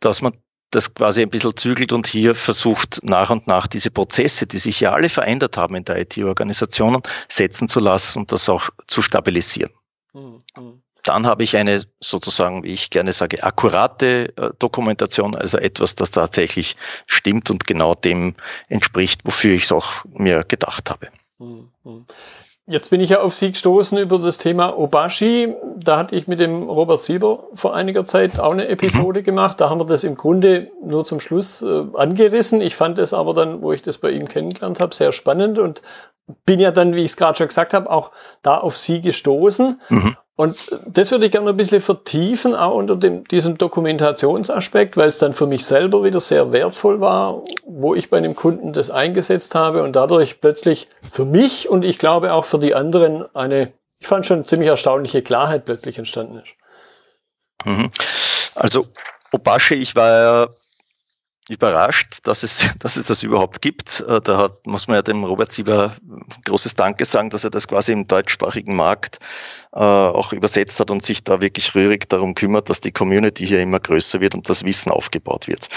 dass 0.00 0.22
man 0.22 0.32
das 0.70 0.94
quasi 0.94 1.22
ein 1.22 1.30
bisschen 1.30 1.56
zügelt 1.56 1.92
und 1.92 2.06
hier 2.06 2.34
versucht 2.34 3.00
nach 3.02 3.30
und 3.30 3.46
nach 3.46 3.66
diese 3.66 3.90
Prozesse, 3.90 4.46
die 4.46 4.58
sich 4.58 4.80
ja 4.80 4.92
alle 4.92 5.08
verändert 5.08 5.56
haben 5.56 5.76
in 5.76 5.84
der 5.84 6.00
IT-Organisationen, 6.00 7.02
setzen 7.28 7.68
zu 7.68 7.80
lassen 7.80 8.20
und 8.20 8.32
das 8.32 8.48
auch 8.48 8.70
zu 8.86 9.00
stabilisieren. 9.02 9.72
Mhm. 10.12 10.82
Dann 11.08 11.26
habe 11.26 11.42
ich 11.42 11.56
eine 11.56 11.82
sozusagen, 12.00 12.64
wie 12.64 12.72
ich 12.72 12.90
gerne 12.90 13.12
sage, 13.12 13.42
akkurate 13.42 14.32
äh, 14.36 14.50
Dokumentation, 14.58 15.34
also 15.34 15.58
etwas, 15.58 15.94
das 15.94 16.10
tatsächlich 16.10 16.76
stimmt 17.06 17.50
und 17.50 17.66
genau 17.66 17.94
dem 17.94 18.34
entspricht, 18.68 19.20
wofür 19.24 19.54
ich 19.54 19.64
es 19.64 19.72
auch 19.72 20.04
mir 20.12 20.44
gedacht 20.44 20.90
habe. 20.90 21.08
Mhm. 21.38 22.06
Jetzt 22.68 22.90
bin 22.90 23.00
ich 23.00 23.10
ja 23.10 23.20
auf 23.20 23.32
Sie 23.32 23.52
gestoßen 23.52 23.96
über 23.96 24.18
das 24.18 24.38
Thema 24.38 24.76
Obashi. 24.76 25.54
Da 25.76 25.98
hatte 25.98 26.16
ich 26.16 26.26
mit 26.26 26.40
dem 26.40 26.64
Robert 26.64 26.98
Sieber 26.98 27.44
vor 27.54 27.76
einiger 27.76 28.04
Zeit 28.04 28.40
auch 28.40 28.50
eine 28.50 28.66
Episode 28.66 29.20
mhm. 29.20 29.24
gemacht. 29.24 29.60
Da 29.60 29.70
haben 29.70 29.78
wir 29.78 29.86
das 29.86 30.02
im 30.02 30.16
Grunde 30.16 30.72
nur 30.82 31.04
zum 31.04 31.20
Schluss 31.20 31.62
äh, 31.62 31.84
angerissen. 31.94 32.60
Ich 32.60 32.74
fand 32.74 32.98
es 32.98 33.12
aber 33.12 33.34
dann, 33.34 33.62
wo 33.62 33.72
ich 33.72 33.82
das 33.82 33.98
bei 33.98 34.10
ihm 34.10 34.26
kennengelernt 34.26 34.80
habe, 34.80 34.92
sehr 34.92 35.12
spannend 35.12 35.60
und 35.60 35.82
bin 36.44 36.58
ja 36.58 36.72
dann, 36.72 36.96
wie 36.96 37.02
ich 37.02 37.12
es 37.12 37.16
gerade 37.16 37.38
schon 37.38 37.46
gesagt 37.46 37.72
habe, 37.72 37.88
auch 37.88 38.10
da 38.42 38.58
auf 38.58 38.76
Sie 38.76 39.00
gestoßen. 39.00 39.80
Mhm. 39.88 40.16
Und 40.36 40.58
das 40.86 41.10
würde 41.10 41.24
ich 41.24 41.32
gerne 41.32 41.48
ein 41.48 41.56
bisschen 41.56 41.80
vertiefen, 41.80 42.54
auch 42.54 42.74
unter 42.74 42.94
dem, 42.94 43.26
diesem 43.26 43.56
Dokumentationsaspekt, 43.56 44.98
weil 44.98 45.08
es 45.08 45.18
dann 45.18 45.32
für 45.32 45.46
mich 45.46 45.64
selber 45.64 46.04
wieder 46.04 46.20
sehr 46.20 46.52
wertvoll 46.52 47.00
war, 47.00 47.42
wo 47.66 47.94
ich 47.94 48.10
bei 48.10 48.18
einem 48.18 48.36
Kunden 48.36 48.74
das 48.74 48.90
eingesetzt 48.90 49.54
habe 49.54 49.82
und 49.82 49.96
dadurch 49.96 50.42
plötzlich 50.42 50.88
für 51.10 51.24
mich 51.24 51.70
und 51.70 51.86
ich 51.86 51.98
glaube 51.98 52.34
auch 52.34 52.44
für 52.44 52.58
die 52.58 52.74
anderen 52.74 53.24
eine, 53.34 53.72
ich 53.98 54.06
fand 54.06 54.26
schon 54.26 54.44
ziemlich 54.44 54.68
erstaunliche 54.68 55.22
Klarheit 55.22 55.64
plötzlich 55.64 55.96
entstanden 55.96 56.42
ist. 56.42 56.54
Mhm. 57.64 57.90
Also 58.54 58.86
Obasche, 59.32 59.74
ich 59.74 59.96
war 59.96 60.10
ja 60.10 60.48
überrascht, 61.48 62.18
dass 62.24 62.42
es, 62.42 62.66
dass 62.78 62.96
es 62.96 63.06
das 63.06 63.22
überhaupt 63.22 63.62
gibt. 63.62 64.00
Äh, 64.00 64.20
da 64.20 64.38
hat, 64.38 64.66
muss 64.66 64.88
man 64.88 64.96
ja 64.96 65.02
dem 65.02 65.24
Robert 65.24 65.52
Sieber 65.52 65.96
großes 66.44 66.74
Danke 66.74 67.04
sagen, 67.04 67.30
dass 67.30 67.44
er 67.44 67.50
das 67.50 67.68
quasi 67.68 67.92
im 67.92 68.06
deutschsprachigen 68.06 68.74
Markt 68.74 69.18
äh, 69.72 69.78
auch 69.78 70.32
übersetzt 70.32 70.80
hat 70.80 70.90
und 70.90 71.04
sich 71.04 71.24
da 71.24 71.40
wirklich 71.40 71.74
rührig 71.74 72.08
darum 72.08 72.34
kümmert, 72.34 72.70
dass 72.70 72.80
die 72.80 72.92
Community 72.92 73.46
hier 73.46 73.60
immer 73.60 73.80
größer 73.80 74.20
wird 74.20 74.34
und 74.34 74.48
das 74.48 74.64
Wissen 74.64 74.90
aufgebaut 74.90 75.48
wird. 75.48 75.68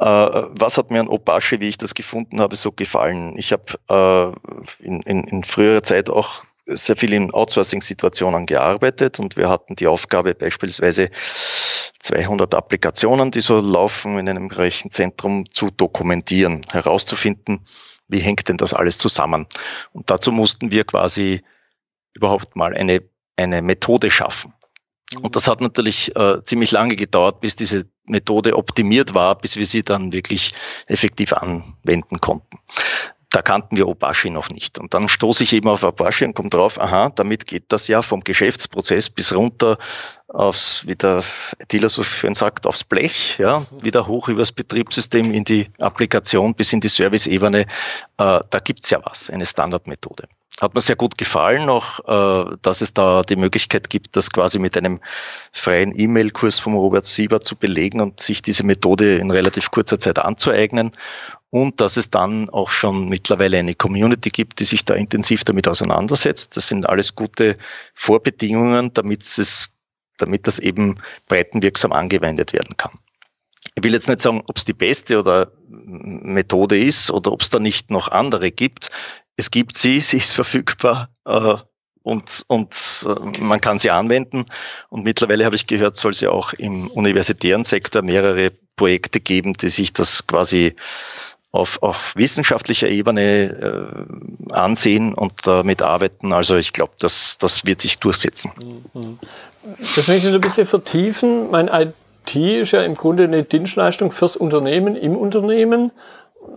Äh, 0.00 0.04
was 0.04 0.78
hat 0.78 0.90
mir 0.90 1.00
an 1.00 1.08
Opasche, 1.08 1.60
wie 1.60 1.68
ich 1.68 1.78
das 1.78 1.94
gefunden 1.94 2.40
habe, 2.40 2.56
so 2.56 2.72
gefallen? 2.72 3.36
Ich 3.36 3.52
habe 3.52 4.34
äh, 4.80 4.84
in, 4.84 5.00
in, 5.02 5.24
in 5.24 5.44
früherer 5.44 5.82
Zeit 5.82 6.10
auch 6.10 6.44
sehr 6.68 6.96
viel 6.96 7.12
in 7.12 7.32
Outsourcing-Situationen 7.32 8.46
gearbeitet 8.46 9.18
und 9.18 9.36
wir 9.36 9.48
hatten 9.48 9.74
die 9.74 9.86
Aufgabe 9.86 10.34
beispielsweise 10.34 11.10
200 12.00 12.54
Applikationen, 12.54 13.30
die 13.30 13.40
so 13.40 13.60
laufen 13.60 14.18
in 14.18 14.28
einem 14.28 14.48
Rechenzentrum 14.48 15.50
zu 15.50 15.70
dokumentieren, 15.70 16.64
herauszufinden, 16.70 17.64
wie 18.08 18.20
hängt 18.20 18.48
denn 18.48 18.56
das 18.56 18.74
alles 18.74 18.98
zusammen. 18.98 19.46
Und 19.92 20.10
dazu 20.10 20.30
mussten 20.30 20.70
wir 20.70 20.84
quasi 20.84 21.42
überhaupt 22.14 22.56
mal 22.56 22.74
eine, 22.74 23.02
eine 23.36 23.62
Methode 23.62 24.10
schaffen. 24.10 24.52
Und 25.22 25.36
das 25.36 25.48
hat 25.48 25.62
natürlich 25.62 26.14
äh, 26.16 26.42
ziemlich 26.44 26.70
lange 26.70 26.94
gedauert, 26.94 27.40
bis 27.40 27.56
diese 27.56 27.86
Methode 28.04 28.56
optimiert 28.56 29.14
war, 29.14 29.38
bis 29.38 29.56
wir 29.56 29.64
sie 29.64 29.82
dann 29.82 30.12
wirklich 30.12 30.52
effektiv 30.86 31.32
anwenden 31.32 32.20
konnten 32.20 32.58
da 33.38 33.42
kannten 33.42 33.76
wir 33.76 33.86
Obashi 33.86 34.30
noch 34.30 34.50
nicht. 34.50 34.80
Und 34.80 34.94
dann 34.94 35.08
stoße 35.08 35.44
ich 35.44 35.52
eben 35.52 35.68
auf 35.68 35.84
Obashi 35.84 36.24
und 36.24 36.34
komme 36.34 36.48
drauf, 36.48 36.80
aha, 36.80 37.10
damit 37.10 37.46
geht 37.46 37.66
das 37.68 37.86
ja 37.86 38.02
vom 38.02 38.24
Geschäftsprozess 38.24 39.10
bis 39.10 39.32
runter 39.32 39.78
aufs, 40.28 40.86
wie 40.86 40.94
der 40.94 41.24
Dealer 41.72 41.88
so 41.88 42.02
schön 42.02 42.34
sagt, 42.34 42.66
aufs 42.66 42.84
Blech, 42.84 43.36
ja, 43.38 43.64
wieder 43.80 44.06
hoch 44.06 44.28
übers 44.28 44.52
Betriebssystem 44.52 45.32
in 45.32 45.44
die 45.44 45.70
Applikation 45.78 46.54
bis 46.54 46.72
in 46.72 46.80
die 46.80 46.88
Service-Ebene. 46.88 47.60
Äh, 47.60 47.66
da 48.16 48.58
gibt's 48.62 48.90
ja 48.90 49.00
was, 49.04 49.30
eine 49.30 49.46
Standardmethode. 49.46 50.28
Hat 50.60 50.74
mir 50.74 50.80
sehr 50.80 50.96
gut 50.96 51.16
gefallen, 51.16 51.68
auch 51.68 52.00
äh, 52.08 52.56
dass 52.62 52.80
es 52.80 52.92
da 52.92 53.22
die 53.22 53.36
Möglichkeit 53.36 53.88
gibt, 53.88 54.16
das 54.16 54.30
quasi 54.30 54.58
mit 54.58 54.76
einem 54.76 55.00
freien 55.52 55.98
E-Mail-Kurs 55.98 56.58
vom 56.58 56.74
Robert 56.74 57.06
Sieber 57.06 57.40
zu 57.40 57.54
belegen 57.54 58.00
und 58.00 58.20
sich 58.20 58.42
diese 58.42 58.64
Methode 58.64 59.16
in 59.18 59.30
relativ 59.30 59.70
kurzer 59.70 60.00
Zeit 60.00 60.18
anzueignen 60.18 60.92
und 61.50 61.80
dass 61.80 61.96
es 61.96 62.10
dann 62.10 62.50
auch 62.50 62.70
schon 62.70 63.08
mittlerweile 63.08 63.58
eine 63.58 63.74
Community 63.74 64.30
gibt, 64.30 64.60
die 64.60 64.64
sich 64.64 64.84
da 64.84 64.94
intensiv 64.94 65.44
damit 65.44 65.68
auseinandersetzt. 65.68 66.56
Das 66.56 66.68
sind 66.68 66.86
alles 66.86 67.14
gute 67.14 67.56
Vorbedingungen, 67.94 68.92
damit 68.92 69.22
es, 69.22 69.70
damit 70.18 70.46
das 70.46 70.58
eben 70.58 70.96
breitenwirksam 71.26 71.92
angewendet 71.92 72.52
werden 72.52 72.76
kann. 72.76 72.92
Ich 73.74 73.84
will 73.84 73.92
jetzt 73.92 74.08
nicht 74.08 74.20
sagen, 74.20 74.42
ob 74.46 74.56
es 74.56 74.64
die 74.64 74.72
beste 74.72 75.18
oder 75.18 75.52
Methode 75.68 76.78
ist 76.78 77.10
oder 77.10 77.32
ob 77.32 77.42
es 77.42 77.50
da 77.50 77.58
nicht 77.58 77.90
noch 77.90 78.08
andere 78.08 78.50
gibt. 78.50 78.90
Es 79.36 79.50
gibt 79.50 79.78
sie, 79.78 80.00
sie 80.00 80.18
ist 80.18 80.32
verfügbar 80.32 81.10
äh, 81.24 81.56
und, 82.02 82.44
und 82.48 83.06
äh, 83.06 83.40
man 83.40 83.60
kann 83.60 83.78
sie 83.78 83.90
anwenden. 83.90 84.46
Und 84.88 85.04
mittlerweile 85.04 85.44
habe 85.44 85.56
ich 85.56 85.66
gehört, 85.66 85.96
soll 85.96 86.12
es 86.12 86.20
ja 86.20 86.30
auch 86.30 86.52
im 86.54 86.88
universitären 86.88 87.64
Sektor 87.64 88.02
mehrere 88.02 88.50
Projekte 88.76 89.20
geben, 89.20 89.52
die 89.54 89.68
sich 89.68 89.92
das 89.92 90.26
quasi 90.26 90.74
auf, 91.50 91.82
auf 91.82 92.14
wissenschaftlicher 92.14 92.88
Ebene 92.88 94.02
äh, 94.50 94.52
ansehen 94.52 95.14
und 95.14 95.32
damit 95.46 95.82
arbeiten. 95.82 96.32
Also 96.32 96.56
ich 96.56 96.72
glaube, 96.72 96.92
das, 96.98 97.38
das 97.38 97.64
wird 97.64 97.80
sich 97.80 97.98
durchsetzen. 97.98 98.52
Mhm. 98.92 99.18
Das 99.96 100.08
möchte 100.08 100.28
ich 100.28 100.34
ein 100.34 100.40
bisschen 100.40 100.66
vertiefen. 100.66 101.50
Mein 101.50 101.68
IT 101.68 102.34
ist 102.34 102.72
ja 102.72 102.82
im 102.82 102.94
Grunde 102.94 103.24
eine 103.24 103.42
Dienstleistung 103.42 104.10
fürs 104.10 104.36
Unternehmen 104.36 104.94
im 104.94 105.16
Unternehmen. 105.16 105.90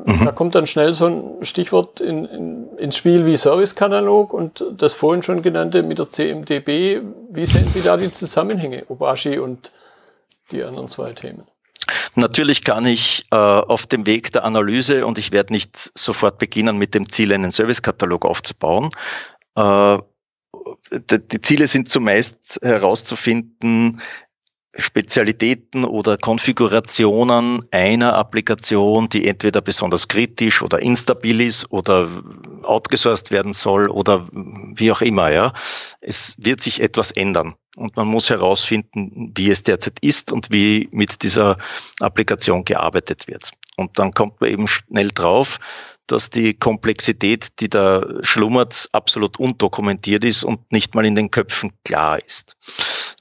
Mhm. 0.06 0.26
Da 0.26 0.32
kommt 0.32 0.56
dann 0.56 0.68
schnell 0.68 0.94
so 0.94 1.06
ein 1.06 1.46
Stichwort 1.46 2.02
in, 2.02 2.26
in, 2.26 2.78
ins 2.78 2.98
Spiel 2.98 3.26
wie 3.26 3.38
Servicekatalog 3.38 4.34
und 4.34 4.64
das 4.78 4.94
vorhin 4.94 5.24
schon 5.24 5.42
genannte 5.42 5.84
mit 5.84 6.00
der 6.00 6.08
CMDB. 6.08 7.02
Wie 7.30 7.46
sehen 7.46 7.70
Sie 7.70 7.82
da 7.82 7.98
die 7.98 8.12
Zusammenhänge, 8.12 8.86
Obashi 8.90 9.40
und 9.40 9.72
die 10.52 10.64
anderen 10.64 10.88
zwei 10.90 11.14
Themen? 11.14 11.44
Natürlich 12.16 12.64
kann 12.64 12.86
ich 12.86 13.26
äh, 13.32 13.36
auf 13.36 13.88
dem 13.88 14.06
Weg 14.06 14.32
der 14.32 14.44
Analyse, 14.44 15.06
und 15.06 15.18
ich 15.18 15.32
werde 15.32 15.54
nicht 15.54 15.92
sofort 15.96 16.38
beginnen 16.40 16.78
mit 16.78 16.94
dem 16.94 17.10
Ziel, 17.10 17.32
einen 17.34 17.52
Servicekatalog 17.52 18.26
aufzubauen, 18.26 18.92
äh, 19.56 19.98
die 20.92 21.42
Ziele 21.42 21.68
sind 21.68 21.90
zumeist 21.90 22.60
herauszufinden, 22.62 24.02
Spezialitäten 24.74 25.84
oder 25.84 26.18
Konfigurationen 26.18 27.64
einer 27.72 28.16
Applikation, 28.16 29.10
die 29.10 29.28
entweder 29.28 29.62
besonders 29.62 30.08
kritisch 30.08 30.62
oder 30.62 30.82
instabil 30.82 31.42
ist 31.42 31.70
oder 31.72 32.08
outgesourced 32.64 33.32
werden 33.32 33.52
soll 33.52 33.90
oder 33.90 34.28
wie 34.32 34.92
auch 34.92 35.02
immer, 35.02 35.30
ja. 35.30 35.54
Es 36.00 36.36
wird 36.38 36.62
sich 36.62 36.82
etwas 36.82 37.12
ändern 37.12 37.54
und 37.76 37.98
man 37.98 38.08
muss 38.08 38.30
herausfinden, 38.30 39.34
wie 39.36 39.50
es 39.50 39.64
derzeit 39.64 40.00
ist 40.02 40.32
und 40.32 40.52
wie 40.52 40.88
mit 40.92 41.22
dieser 41.24 41.58
Applikation 42.00 42.64
gearbeitet 42.64 43.28
wird. 43.28 43.52
Und 43.76 44.00
dann 44.00 44.14
kommt 44.14 44.40
man 44.40 44.52
eben 44.52 44.68
schnell 44.68 45.10
drauf, 45.10 45.60
dass 46.08 46.30
die 46.30 46.54
Komplexität, 46.54 47.60
die 47.60 47.70
da 47.70 48.06
schlummert, 48.22 48.90
absolut 48.92 49.40
undokumentiert 49.40 50.24
ist 50.24 50.44
und 50.44 50.72
nicht 50.72 50.96
mal 50.96 51.06
in 51.06 51.16
den 51.16 51.32
Köpfen 51.32 51.72
klar 51.84 52.20
ist. 52.26 52.58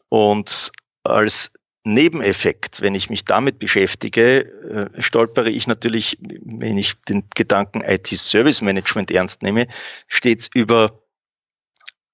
Und 0.09 0.73
als 1.02 1.52
Nebeneffekt, 1.83 2.83
wenn 2.83 2.95
ich 2.95 3.09
mich 3.09 3.25
damit 3.25 3.59
beschäftige, 3.59 4.90
äh, 4.95 5.02
stolpere 5.02 5.49
ich 5.49 5.66
natürlich, 5.66 6.19
wenn 6.21 6.76
ich 6.76 7.00
den 7.02 7.25
Gedanken 7.35 7.83
IT-Service 7.83 8.61
Management 8.61 9.11
ernst 9.11 9.42
nehme, 9.42 9.66
stets 10.07 10.50
über 10.52 11.00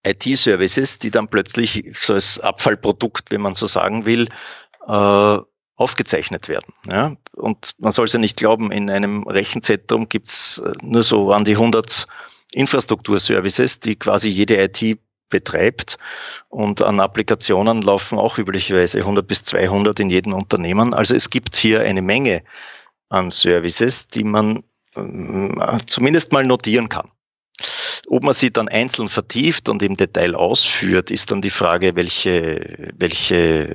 IT-Services, 0.06 1.00
die 1.00 1.10
dann 1.10 1.28
plötzlich 1.28 1.84
so 1.98 2.14
als 2.14 2.38
Abfallprodukt, 2.38 3.32
wenn 3.32 3.40
man 3.40 3.54
so 3.54 3.66
sagen 3.66 4.06
will, 4.06 4.28
äh, 4.86 5.38
aufgezeichnet 5.74 6.48
werden. 6.48 6.72
Und 7.34 7.72
man 7.78 7.92
soll 7.92 8.06
es 8.06 8.12
ja 8.12 8.18
nicht 8.18 8.36
glauben, 8.36 8.70
in 8.70 8.88
einem 8.88 9.24
Rechenzentrum 9.24 10.08
gibt's 10.08 10.58
äh, 10.58 10.72
nur 10.80 11.02
so 11.02 11.32
an 11.32 11.44
die 11.44 11.52
100 11.52 12.06
Infrastrukturservices, 12.52 13.80
die 13.80 13.96
quasi 13.96 14.28
jede 14.28 14.56
IT 14.62 14.98
betreibt. 15.28 15.98
Und 16.48 16.82
an 16.82 17.00
Applikationen 17.00 17.82
laufen 17.82 18.18
auch 18.18 18.38
üblicherweise 18.38 18.98
100 18.98 19.26
bis 19.26 19.44
200 19.44 20.00
in 20.00 20.10
jedem 20.10 20.32
Unternehmen. 20.34 20.94
Also 20.94 21.14
es 21.14 21.30
gibt 21.30 21.56
hier 21.56 21.80
eine 21.80 22.02
Menge 22.02 22.42
an 23.08 23.30
Services, 23.30 24.08
die 24.08 24.24
man 24.24 24.62
äh, 24.94 25.78
zumindest 25.86 26.32
mal 26.32 26.44
notieren 26.44 26.88
kann. 26.88 27.10
Ob 28.08 28.22
man 28.22 28.34
sie 28.34 28.52
dann 28.52 28.68
einzeln 28.68 29.08
vertieft 29.08 29.68
und 29.68 29.82
im 29.82 29.96
Detail 29.96 30.34
ausführt, 30.34 31.10
ist 31.10 31.32
dann 31.32 31.40
die 31.40 31.50
Frage, 31.50 31.96
welche, 31.96 32.92
welche 32.96 33.74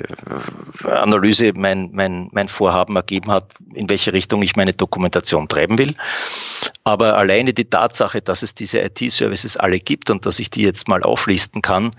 Analyse 0.84 1.52
mein, 1.56 1.90
mein, 1.92 2.30
mein 2.32 2.48
Vorhaben 2.48 2.96
ergeben 2.96 3.32
hat, 3.32 3.54
in 3.74 3.90
welche 3.90 4.14
Richtung 4.14 4.42
ich 4.42 4.56
meine 4.56 4.74
Dokumentation 4.74 5.48
treiben 5.48 5.78
will. 5.78 5.96
Aber 6.84 7.18
alleine 7.18 7.54
die 7.54 7.70
Tatsache, 7.70 8.22
dass 8.22 8.44
es 8.44 8.56
diese 8.56 8.80
IT-Services 8.80 9.58
alle 9.58 9.80
gibt 9.80 10.10
und 10.10 10.26
dass 10.26 10.40
ich 10.40 10.50
die 10.50 10.64
jetzt 10.64 10.88
mal 10.88 11.04
auflisten 11.04 11.62
kann, 11.62 11.92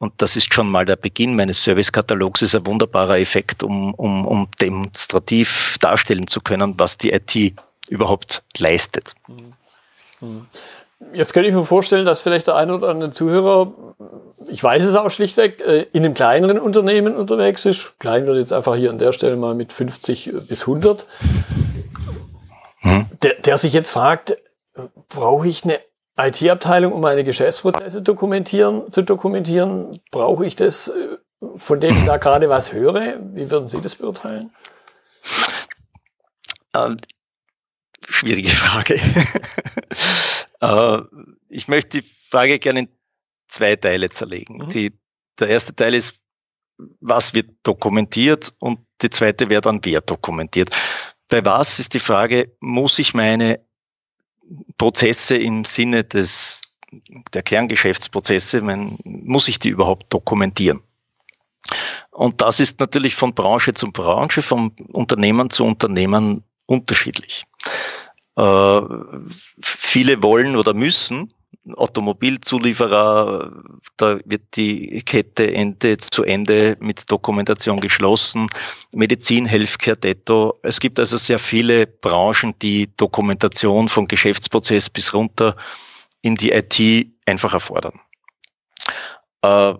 und 0.00 0.14
das 0.18 0.36
ist 0.36 0.54
schon 0.54 0.70
mal 0.70 0.86
der 0.86 0.96
Beginn 0.96 1.34
meines 1.34 1.64
Servicekatalogs, 1.64 2.42
ist 2.42 2.54
ein 2.54 2.64
wunderbarer 2.64 3.18
Effekt, 3.18 3.64
um, 3.64 3.92
um, 3.94 4.26
um 4.26 4.48
demonstrativ 4.60 5.76
darstellen 5.80 6.28
zu 6.28 6.40
können, 6.40 6.74
was 6.78 6.98
die 6.98 7.10
IT 7.10 7.54
überhaupt 7.88 8.44
leistet. 8.56 9.14
Mhm. 10.20 10.46
Mhm. 10.98 11.14
Jetzt 11.14 11.32
könnte 11.32 11.48
ich 11.48 11.54
mir 11.54 11.64
vorstellen, 11.64 12.06
dass 12.06 12.20
vielleicht 12.20 12.46
der 12.46 12.56
eine 12.56 12.74
oder 12.74 12.88
andere 12.88 13.10
Zuhörer, 13.10 13.72
ich 14.48 14.62
weiß 14.62 14.84
es 14.84 14.96
auch 14.96 15.10
schlichtweg, 15.10 15.60
äh, 15.60 15.86
in 15.92 16.04
einem 16.04 16.14
kleineren 16.14 16.58
Unternehmen 16.58 17.16
unterwegs 17.16 17.64
ist. 17.64 17.98
Klein 17.98 18.26
wird 18.26 18.38
jetzt 18.38 18.52
einfach 18.52 18.76
hier 18.76 18.90
an 18.90 18.98
der 18.98 19.12
Stelle 19.12 19.36
mal 19.36 19.54
mit 19.54 19.72
50 19.72 20.32
bis 20.48 20.62
100. 20.62 21.06
Hm. 22.80 23.06
Der, 23.22 23.34
der 23.34 23.58
sich 23.58 23.72
jetzt 23.72 23.90
fragt, 23.90 24.36
brauche 25.08 25.48
ich 25.48 25.64
eine 25.64 25.80
IT-Abteilung, 26.16 26.92
um 26.92 27.00
meine 27.00 27.24
Geschäftsprozesse 27.24 28.02
dokumentieren, 28.02 28.90
zu 28.92 29.02
dokumentieren? 29.02 29.98
Brauche 30.10 30.46
ich 30.46 30.56
das, 30.56 30.88
äh, 30.88 31.16
von 31.56 31.80
dem 31.80 31.96
ich 31.96 32.04
da 32.04 32.16
gerade 32.16 32.48
was 32.48 32.72
höre? 32.72 33.18
Wie 33.34 33.50
würden 33.50 33.68
Sie 33.68 33.80
das 33.80 33.94
beurteilen? 33.94 34.50
Ähm, 36.74 36.98
schwierige 38.08 38.50
Frage. 38.50 39.00
äh, 40.60 40.98
ich 41.48 41.68
möchte 41.68 42.00
die 42.00 42.08
Frage 42.30 42.58
gerne 42.58 42.80
in 42.80 42.88
zwei 43.48 43.76
Teile 43.76 44.10
zerlegen. 44.10 44.58
Mhm. 44.58 44.68
Die, 44.70 44.92
der 45.38 45.48
erste 45.48 45.74
Teil 45.74 45.94
ist, 45.94 46.20
was 47.00 47.34
wird 47.34 47.50
dokumentiert 47.62 48.54
und 48.58 48.80
die 49.02 49.10
zweite 49.10 49.48
wäre 49.48 49.60
dann, 49.60 49.80
wer 49.82 50.00
dokumentiert. 50.00 50.70
Bei 51.28 51.44
was 51.44 51.78
ist 51.78 51.94
die 51.94 52.00
Frage, 52.00 52.52
muss 52.60 52.98
ich 52.98 53.14
meine 53.14 53.60
Prozesse 54.78 55.36
im 55.36 55.64
Sinne 55.64 56.04
des, 56.04 56.62
der 57.32 57.42
Kerngeschäftsprozesse, 57.42 58.62
mein, 58.62 58.98
muss 59.04 59.48
ich 59.48 59.58
die 59.58 59.68
überhaupt 59.68 60.12
dokumentieren? 60.12 60.80
Und 62.10 62.40
das 62.40 62.60
ist 62.60 62.80
natürlich 62.80 63.14
von 63.14 63.34
Branche 63.34 63.74
zu 63.74 63.90
Branche, 63.92 64.42
von 64.42 64.70
Unternehmen 64.92 65.50
zu 65.50 65.64
Unternehmen 65.64 66.44
unterschiedlich. 66.66 67.44
Äh, 68.38 68.80
viele 69.60 70.22
wollen 70.22 70.54
oder 70.54 70.72
müssen 70.72 71.32
Automobilzulieferer, 71.76 73.52
da 73.96 74.18
wird 74.24 74.56
die 74.56 75.02
Kette 75.02 75.52
Ende 75.52 75.98
zu 75.98 76.24
Ende 76.24 76.76
mit 76.80 77.10
Dokumentation 77.10 77.80
geschlossen. 77.80 78.46
Medizin, 78.94 79.44
Healthcare, 79.44 79.96
Detto. 79.96 80.58
Es 80.62 80.80
gibt 80.80 80.98
also 80.98 81.16
sehr 81.16 81.38
viele 81.38 81.86
Branchen, 81.86 82.54
die 82.62 82.94
Dokumentation 82.96 83.88
von 83.88 84.08
Geschäftsprozess 84.08 84.88
bis 84.88 85.12
runter 85.12 85.56
in 86.22 86.36
die 86.36 86.52
IT 86.52 87.08
einfach 87.26 87.52
erfordern. 87.52 88.00
Äh, 89.42 89.74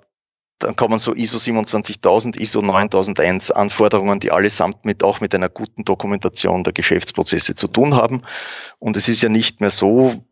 dann 0.58 0.74
kommen 0.76 0.98
so 0.98 1.14
ISO 1.14 1.38
27000, 1.38 2.36
ISO 2.36 2.62
9001 2.62 3.50
Anforderungen, 3.50 4.20
die 4.20 4.30
allesamt 4.30 4.84
mit, 4.84 5.02
auch 5.02 5.20
mit 5.20 5.34
einer 5.34 5.48
guten 5.48 5.84
Dokumentation 5.84 6.64
der 6.64 6.72
Geschäftsprozesse 6.72 7.54
zu 7.54 7.68
tun 7.68 7.94
haben. 7.94 8.22
Und 8.78 8.96
es 8.96 9.08
ist 9.08 9.22
ja 9.22 9.28
nicht 9.28 9.60
mehr 9.60 9.70
so, 9.70 10.24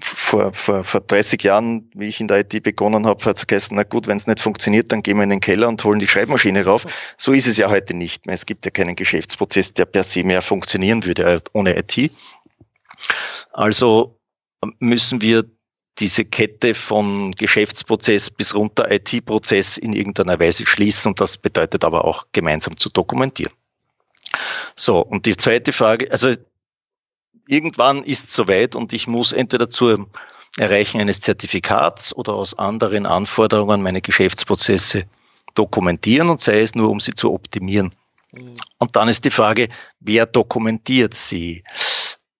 vor, 0.00 0.52
vor, 0.54 0.84
vor 0.84 1.00
30 1.00 1.42
Jahren, 1.42 1.90
wie 1.94 2.06
ich 2.06 2.20
in 2.20 2.28
der 2.28 2.40
IT 2.40 2.62
begonnen 2.62 3.06
habe, 3.06 3.24
hat 3.24 3.36
es 3.36 3.46
geheißen, 3.46 3.76
na 3.76 3.82
gut, 3.82 4.06
wenn 4.06 4.16
es 4.16 4.26
nicht 4.26 4.40
funktioniert, 4.40 4.92
dann 4.92 5.02
gehen 5.02 5.16
wir 5.16 5.24
in 5.24 5.30
den 5.30 5.40
Keller 5.40 5.68
und 5.68 5.82
holen 5.84 5.98
die 5.98 6.06
Schreibmaschine 6.06 6.64
rauf. 6.64 6.86
So 7.18 7.32
ist 7.32 7.46
es 7.46 7.56
ja 7.56 7.68
heute 7.70 7.94
nicht 7.94 8.26
mehr. 8.26 8.34
Es 8.34 8.46
gibt 8.46 8.64
ja 8.64 8.70
keinen 8.70 8.96
Geschäftsprozess, 8.96 9.74
der 9.74 9.86
per 9.86 10.04
se 10.04 10.22
mehr 10.24 10.42
funktionieren 10.42 11.04
würde 11.04 11.24
äh, 11.24 11.40
ohne 11.52 11.76
IT. 11.76 12.12
Also 13.52 14.18
müssen 14.78 15.20
wir 15.20 15.44
diese 16.00 16.24
Kette 16.24 16.74
von 16.74 17.32
Geschäftsprozess 17.32 18.30
bis 18.30 18.54
runter 18.54 18.90
IT-Prozess 18.90 19.76
in 19.76 19.92
irgendeiner 19.92 20.40
Weise 20.40 20.66
schließen 20.66 21.10
und 21.10 21.20
das 21.20 21.36
bedeutet 21.36 21.84
aber 21.84 22.04
auch 22.04 22.26
gemeinsam 22.32 22.76
zu 22.76 22.88
dokumentieren. 22.88 23.52
So, 24.76 25.00
und 25.00 25.26
die 25.26 25.36
zweite 25.36 25.72
Frage, 25.72 26.10
also 26.10 26.34
irgendwann 27.46 28.02
ist 28.04 28.28
es 28.28 28.34
soweit 28.34 28.74
und 28.74 28.92
ich 28.92 29.06
muss 29.06 29.32
entweder 29.32 29.68
zur 29.68 30.06
Erreichen 30.56 31.00
eines 31.00 31.20
Zertifikats 31.20 32.14
oder 32.14 32.34
aus 32.34 32.58
anderen 32.58 33.06
Anforderungen 33.06 33.82
meine 33.82 34.00
Geschäftsprozesse 34.00 35.04
dokumentieren 35.54 36.30
und 36.30 36.40
sei 36.40 36.60
es 36.60 36.74
nur, 36.74 36.90
um 36.90 37.00
sie 37.00 37.12
zu 37.12 37.32
optimieren. 37.32 37.92
Mhm. 38.32 38.54
Und 38.78 38.96
dann 38.96 39.08
ist 39.08 39.24
die 39.24 39.30
Frage, 39.30 39.68
wer 40.00 40.26
dokumentiert 40.26 41.14
sie? 41.14 41.62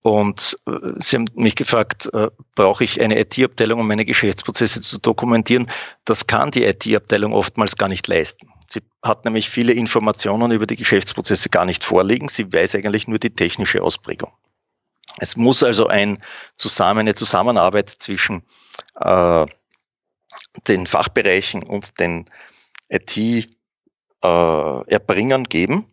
Und 0.02 0.56
äh, 0.66 0.72
Sie 0.98 1.16
haben 1.16 1.26
mich 1.34 1.56
gefragt, 1.56 2.08
äh, 2.14 2.30
brauche 2.54 2.84
ich 2.84 3.00
eine 3.00 3.20
IT-Abteilung, 3.20 3.80
um 3.80 3.88
meine 3.88 4.06
Geschäftsprozesse 4.06 4.80
zu 4.80 4.98
dokumentieren? 4.98 5.70
Das 6.04 6.26
kann 6.26 6.50
die 6.50 6.64
IT-Abteilung 6.64 7.34
oftmals 7.34 7.76
gar 7.76 7.88
nicht 7.88 8.08
leisten. 8.08 8.48
Sie 8.68 8.80
hat 9.02 9.24
nämlich 9.24 9.50
viele 9.50 9.72
Informationen 9.72 10.52
über 10.52 10.66
die 10.66 10.76
Geschäftsprozesse 10.76 11.50
gar 11.50 11.66
nicht 11.66 11.84
vorliegen. 11.84 12.28
Sie 12.28 12.50
weiß 12.50 12.76
eigentlich 12.76 13.08
nur 13.08 13.18
die 13.18 13.34
technische 13.34 13.82
Ausprägung. 13.82 14.32
Es 15.18 15.36
muss 15.36 15.62
also 15.62 15.88
ein 15.88 16.22
zusammen, 16.56 17.00
eine 17.00 17.14
Zusammenarbeit 17.14 17.90
zwischen 17.90 18.42
äh, 18.94 19.44
den 20.66 20.86
Fachbereichen 20.86 21.62
und 21.62 22.00
den 22.00 22.30
IT-Erbringern 22.88 25.44
äh, 25.44 25.48
geben. 25.48 25.89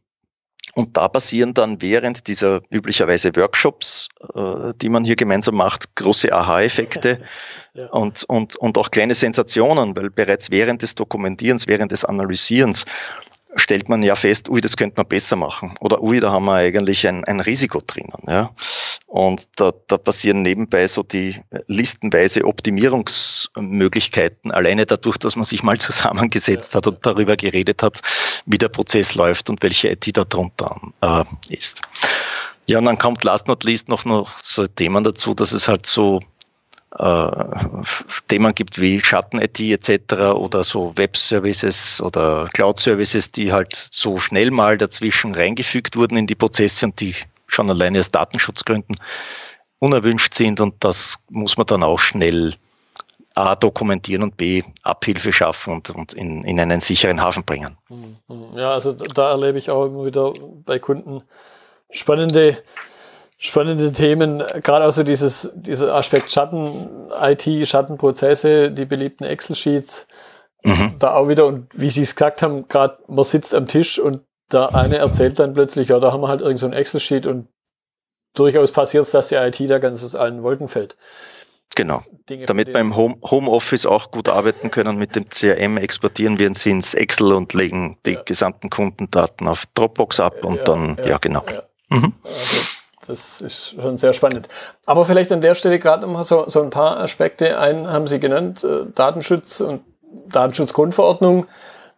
Und 0.78 0.96
da 0.96 1.08
passieren 1.08 1.56
dann 1.56 1.82
während 1.82 2.28
dieser 2.28 2.62
üblicherweise 2.70 3.36
Workshops, 3.36 4.10
äh, 4.36 4.74
die 4.80 4.90
man 4.90 5.04
hier 5.04 5.16
gemeinsam 5.16 5.56
macht, 5.56 5.96
große 5.96 6.32
Aha-Effekte 6.32 7.18
ja. 7.74 7.88
und, 7.88 8.24
und, 8.26 8.58
und 8.58 8.78
auch 8.78 8.92
kleine 8.92 9.16
Sensationen, 9.16 9.98
weil 9.98 10.12
bereits 10.12 10.52
während 10.52 10.84
des 10.84 10.94
Dokumentierens, 10.94 11.68
während 11.68 11.92
des 11.92 12.06
Analysierens 12.06 12.86
stellt 13.56 13.90
man 13.90 14.04
ja 14.04 14.16
fest, 14.16 14.50
ui, 14.50 14.62
das 14.62 14.78
könnte 14.78 14.98
man 14.98 15.08
besser 15.08 15.36
machen. 15.36 15.76
Oder 15.80 16.02
ui, 16.02 16.20
da 16.20 16.32
haben 16.32 16.46
wir 16.46 16.54
eigentlich 16.54 17.08
ein, 17.08 17.24
ein 17.26 17.40
Risiko 17.40 17.82
drinnen. 17.86 18.24
Ja. 18.28 18.52
Und 19.06 19.48
da, 19.56 19.72
da 19.88 19.98
passieren 19.98 20.42
nebenbei 20.42 20.88
so 20.88 21.04
die 21.04 21.42
listenweise 21.68 22.46
Optimierungsmöglichkeiten, 22.46 24.52
alleine 24.52 24.86
dadurch, 24.86 25.18
dass 25.18 25.36
man 25.36 25.46
sich 25.46 25.64
mal 25.64 25.80
zusammengesetzt 25.80 26.76
hat 26.76 26.88
und 26.88 27.06
darüber 27.06 27.36
geredet 27.36 27.84
hat, 27.84 28.02
wie 28.46 28.58
der 28.58 28.70
Prozess 28.70 29.16
läuft 29.16 29.50
und 29.50 29.62
welche 29.64 29.90
IT 29.90 30.16
da 30.16 30.24
drunter 30.24 30.80
äh, 31.02 31.24
ist. 31.50 31.82
Ja, 32.66 32.80
und 32.80 32.86
dann 32.86 32.98
kommt 32.98 33.24
last 33.24 33.48
not 33.48 33.64
least 33.64 33.88
noch, 33.88 34.04
noch 34.04 34.38
so 34.40 34.68
Themen 34.68 35.06
dazu, 35.06 35.34
dass 35.34 35.54
es 35.54 35.70
halt 35.70 35.86
so 35.86 36.20
äh, 36.20 36.37
Themen 38.28 38.56
gibt 38.56 38.80
wie 38.80 39.00
Schatten-IT 39.00 39.60
etc. 39.60 40.14
oder 40.36 40.64
so 40.64 40.94
Web-Services 40.96 42.02
oder 42.02 42.50
Cloud-Services, 42.54 43.32
die 43.32 43.52
halt 43.52 43.90
so 43.92 44.18
schnell 44.18 44.52
mal 44.52 44.78
dazwischen 44.78 45.36
reingefügt 45.36 45.96
wurden 45.98 46.18
in 46.18 46.28
die 46.28 46.36
Prozesse 46.36 46.86
und 46.86 47.00
die 47.00 47.14
schon 47.48 47.70
alleine 47.70 48.00
aus 48.00 48.12
Datenschutzgründen 48.12 48.96
unerwünscht 49.80 50.34
sind 50.34 50.60
und 50.60 50.76
das 50.80 51.20
muss 51.30 51.58
man 51.58 51.68
dann 51.68 51.84
auch 51.84 52.00
schnell 52.00 52.56
A 53.36 53.56
dokumentieren 53.56 54.24
und 54.24 54.36
B 54.36 54.64
Abhilfe 54.82 55.32
schaffen 55.32 55.74
und, 55.74 55.92
und 55.92 56.14
in, 56.14 56.44
in 56.44 56.60
einen 56.60 56.82
sicheren 56.82 57.22
Hafen 57.22 57.44
bringen. 57.44 57.78
Mhm. 57.90 58.18
Ja, 58.56 58.74
also 58.74 58.94
da 58.94 59.30
erlebe 59.30 59.60
ich 59.60 59.70
auch 59.70 59.86
immer 59.86 60.06
wieder 60.06 60.34
bei 60.66 60.80
Kunden 60.80 61.22
spannende 61.92 62.64
spannende 63.38 63.92
Themen, 63.92 64.44
gerade 64.64 64.86
auch 64.86 64.92
so 64.92 65.04
dieses, 65.04 65.52
dieser 65.56 65.94
Aspekt 65.94 66.32
Schatten-IT, 66.32 67.68
Schattenprozesse, 67.68 68.72
die 68.72 68.86
beliebten 68.86 69.24
Excel-Sheets, 69.24 70.08
mhm. 70.64 70.96
da 71.00 71.14
auch 71.14 71.30
wieder, 71.30 71.46
und 71.46 71.68
wie 71.74 71.90
Sie 71.90 72.02
es 72.02 72.16
gesagt 72.16 72.42
haben, 72.42 72.68
gerade 72.68 72.98
man 73.08 73.24
sitzt 73.24 73.54
am 73.54 73.68
Tisch 73.68 74.00
und 74.00 74.24
der 74.52 74.74
eine 74.74 74.98
erzählt 74.98 75.40
dann 75.40 75.54
plötzlich, 75.54 75.90
ja, 75.90 76.00
da 76.00 76.12
haben 76.12 76.22
wir 76.22 76.30
halt 76.30 76.42
irgend 76.42 76.60
so 76.60 76.66
ein 76.66 76.74
Excel-Sheet 76.74 77.28
und 77.28 77.48
durchaus 78.34 78.72
passiert 78.72 79.04
es, 79.04 79.12
dass 79.12 79.28
die 79.28 79.36
IT 79.36 79.60
da 79.70 79.78
ganz 79.78 80.04
aus 80.04 80.16
allen 80.16 80.42
Wolken 80.42 80.68
fällt. 80.68 80.98
Genau. 81.76 82.02
Dinge, 82.28 82.46
Damit 82.46 82.74
beim 82.74 82.96
Home, 82.96 83.18
Homeoffice 83.24 83.86
auch 83.86 84.10
gut 84.10 84.30
arbeiten 84.30 84.72
können 84.72 84.98
mit 84.98 85.16
dem 85.16 85.30
CRM, 85.30 85.78
exportieren 85.78 86.40
wir 86.40 86.52
sie 86.56 86.72
ins 86.72 86.94
Excel 86.94 87.34
und 87.34 87.54
legen 87.54 87.98
die 88.06 88.14
ja. 88.14 88.24
gesamten 88.24 88.70
Kundendaten 88.70 89.48
auf 89.48 89.66
Dropbox 89.76 90.20
ab 90.20 90.44
und 90.44 90.56
ja, 90.56 90.64
dann, 90.64 90.98
ja, 90.98 91.10
ja 91.10 91.18
genau. 91.20 91.44
Mhm. 91.90 92.14
Also, 92.24 92.77
das 93.06 93.42
ist 93.42 93.76
schon 93.80 93.98
sehr 93.98 94.14
spannend. 94.14 94.48
Aber 94.86 95.06
vielleicht 95.06 95.32
an 95.32 95.42
der 95.42 95.56
Stelle 95.56 95.80
gerade 95.80 96.06
noch 96.06 96.12
mal 96.12 96.24
so, 96.24 96.46
so 96.48 96.64
ein 96.64 96.70
paar 96.70 97.00
Aspekte. 97.00 97.60
Einen 97.60 97.88
haben 97.88 98.08
Sie 98.08 98.20
genannt, 98.20 98.64
äh, 98.64 98.86
Datenschutz 98.94 99.62
und 99.62 99.82
Datenschutzgrundverordnung. 100.30 101.46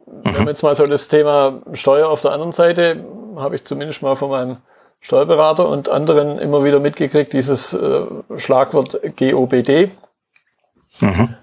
Mhm. 0.06 0.24
Wenn 0.24 0.34
man 0.34 0.48
jetzt 0.48 0.64
mal 0.64 0.76
so 0.76 0.86
das 0.86 1.08
Thema 1.08 1.62
Steuer 1.74 2.10
auf 2.10 2.22
der 2.22 2.32
anderen 2.32 2.52
Seite, 2.52 3.06
habe 3.38 3.56
ich 3.56 3.64
zumindest 3.64 4.02
mal 4.02 4.16
von 4.16 4.30
meinem 4.30 4.58
Steuerberater 5.00 5.70
und 5.70 5.88
anderen 5.88 6.40
immer 6.40 6.66
wieder 6.66 6.80
mitgekriegt, 6.80 7.32
dieses 7.32 7.74
äh, 7.74 8.02
Schlagwort 8.36 9.00
GOBD. 9.18 9.92
Mhm. 11.00 11.36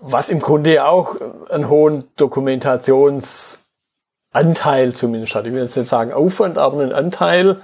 Was 0.00 0.30
im 0.30 0.38
Grunde 0.38 0.84
auch 0.84 1.16
einen 1.50 1.68
hohen 1.68 2.04
Dokumentationsanteil 2.16 4.94
zumindest 4.94 5.34
hat. 5.34 5.46
Ich 5.46 5.52
will 5.52 5.62
jetzt 5.62 5.76
nicht 5.76 5.88
sagen 5.88 6.12
Aufwand, 6.12 6.56
aber 6.56 6.80
einen 6.80 6.92
Anteil, 6.92 7.60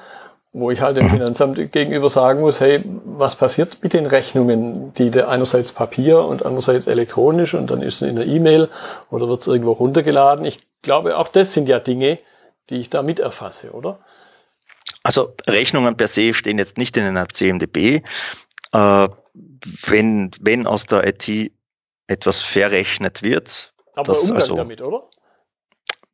wo 0.58 0.70
ich 0.70 0.80
halt 0.80 0.96
dem 0.96 1.08
Finanzamt 1.10 1.56
gegenüber 1.70 2.08
sagen 2.08 2.40
muss, 2.40 2.60
hey, 2.60 2.82
was 3.04 3.36
passiert 3.36 3.76
mit 3.82 3.92
den 3.92 4.06
Rechnungen, 4.06 4.94
die 4.94 5.22
einerseits 5.22 5.72
Papier 5.72 6.22
und 6.24 6.44
andererseits 6.44 6.86
elektronisch 6.86 7.52
und 7.52 7.70
dann 7.70 7.82
ist 7.82 8.00
es 8.00 8.08
in 8.08 8.16
der 8.16 8.26
E-Mail 8.26 8.70
oder 9.10 9.28
wird 9.28 9.42
es 9.42 9.46
irgendwo 9.46 9.72
runtergeladen. 9.72 10.46
Ich 10.46 10.66
glaube, 10.80 11.18
auch 11.18 11.28
das 11.28 11.52
sind 11.52 11.68
ja 11.68 11.78
Dinge, 11.78 12.18
die 12.70 12.76
ich 12.76 12.88
da 12.88 13.02
mit 13.02 13.20
erfasse, 13.20 13.72
oder? 13.72 13.98
Also 15.02 15.34
Rechnungen 15.46 15.96
per 15.96 16.06
se 16.06 16.32
stehen 16.32 16.58
jetzt 16.58 16.78
nicht 16.78 16.96
in 16.96 17.04
einer 17.04 17.28
CMDB. 17.28 18.02
Äh, 18.72 19.08
wenn, 19.84 20.30
wenn 20.40 20.66
aus 20.66 20.86
der 20.86 21.06
IT 21.06 21.52
etwas 22.06 22.40
verrechnet 22.40 23.22
wird. 23.22 23.74
Aber 23.94 24.14
das, 24.14 24.22
Umgang 24.22 24.36
also, 24.36 24.56
damit, 24.56 24.80
oder? 24.80 25.08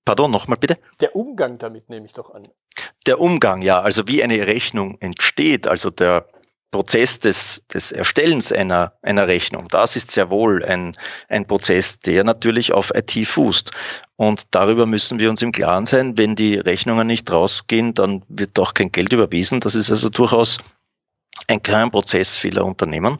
Pardon, 0.05 0.33
nochmal 0.33 0.59
bitte? 0.59 0.78
Der 1.00 1.14
Umgang 1.14 1.59
damit 1.59 1.88
nehme 1.88 2.07
ich 2.07 2.12
doch 2.12 2.35
an. 2.35 2.48
Der 3.07 3.21
Umgang, 3.21 3.62
ja, 3.62 3.81
also 3.81 4.07
wie 4.07 4.23
eine 4.23 4.47
Rechnung 4.47 4.97
entsteht, 5.01 5.67
also 5.67 5.91
der, 5.91 6.27
Prozess 6.73 7.21
des, 7.21 7.62
des 7.73 7.93
Erstellens 7.93 8.51
einer, 8.51 8.95
einer 9.03 9.29
Rechnung, 9.29 9.69
das 9.69 9.95
ist 9.95 10.11
sehr 10.11 10.31
wohl 10.31 10.65
ein, 10.65 10.97
ein 11.29 11.47
Prozess, 11.47 12.01
der 12.01 12.25
natürlich 12.25 12.73
auf 12.73 12.91
IT 12.95 13.12
fußt. 13.27 13.71
Und 14.17 14.55
darüber 14.55 14.87
müssen 14.87 15.19
wir 15.19 15.29
uns 15.29 15.43
im 15.43 15.53
Klaren 15.53 15.85
sein, 15.85 16.17
wenn 16.17 16.35
die 16.35 16.57
Rechnungen 16.57 17.07
nicht 17.07 17.31
rausgehen, 17.31 17.93
dann 17.93 18.23
wird 18.29 18.59
auch 18.59 18.73
kein 18.73 18.91
Geld 18.91 19.12
überwiesen. 19.12 19.61
Das 19.61 19.75
ist 19.75 19.91
also 19.91 20.09
durchaus 20.09 20.59
ein 21.47 21.62
Kernprozess 21.62 22.37
vieler 22.37 22.65
Unternehmen. 22.65 23.19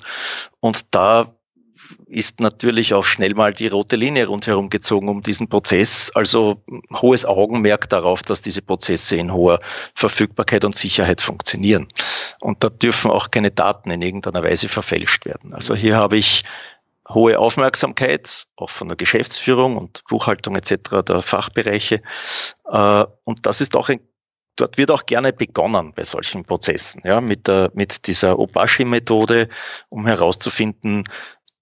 Und 0.61 0.95
da 0.95 1.35
ist 2.07 2.41
natürlich 2.41 2.95
auch 2.95 3.05
schnell 3.05 3.35
mal 3.35 3.53
die 3.53 3.69
rote 3.69 3.97
Linie 3.97 4.27
rundherum 4.27 4.71
gezogen 4.71 5.09
um 5.09 5.23
diesen 5.23 5.49
Prozess. 5.49 6.11
Also 6.15 6.63
hohes 6.95 7.25
Augenmerk 7.25 7.89
darauf, 7.89 8.23
dass 8.23 8.43
diese 8.43 8.63
Prozesse 8.63 9.17
in 9.17 9.33
hoher 9.33 9.61
Verfügbarkeit 9.95 10.65
und 10.65 10.77
Sicherheit 10.77 11.21
funktionieren. 11.21 11.89
Und 12.41 12.63
da 12.63 12.69
dürfen 12.69 13.11
auch 13.11 13.31
keine 13.31 13.51
Daten 13.51 13.91
in 13.91 14.03
irgendeiner 14.03 14.43
Weise 14.43 14.69
verfälscht 14.69 15.27
werden. 15.27 15.55
Also 15.55 15.75
hier 15.75 15.97
habe 15.97 16.17
ich 16.17 16.43
hohe 17.09 17.39
Aufmerksamkeit, 17.39 18.47
auch 18.57 18.71
von 18.71 18.89
der 18.89 18.97
Geschäftsführung 18.97 19.77
und 19.77 20.03
Buchhaltung 20.09 20.57
etc. 20.57 21.03
der 21.07 21.23
Fachbereiche. 21.23 22.03
Äh, 22.71 23.05
und 23.25 23.47
das 23.47 23.61
ist 23.61 23.77
auch 23.77 23.89
ein 23.89 24.01
dort 24.57 24.79
wird 24.79 24.91
auch 24.91 25.07
gerne 25.07 25.33
begonnen 25.33 25.93
bei 25.95 26.05
solchen 26.05 26.45
Prozessen, 26.45 27.03
ja, 27.05 27.21
mit 27.21 27.49
der, 27.49 27.71
mit 27.75 28.07
dieser 28.07 28.39
Obashi-Methode, 28.39 29.49
um 29.89 30.07
herauszufinden, 30.07 31.05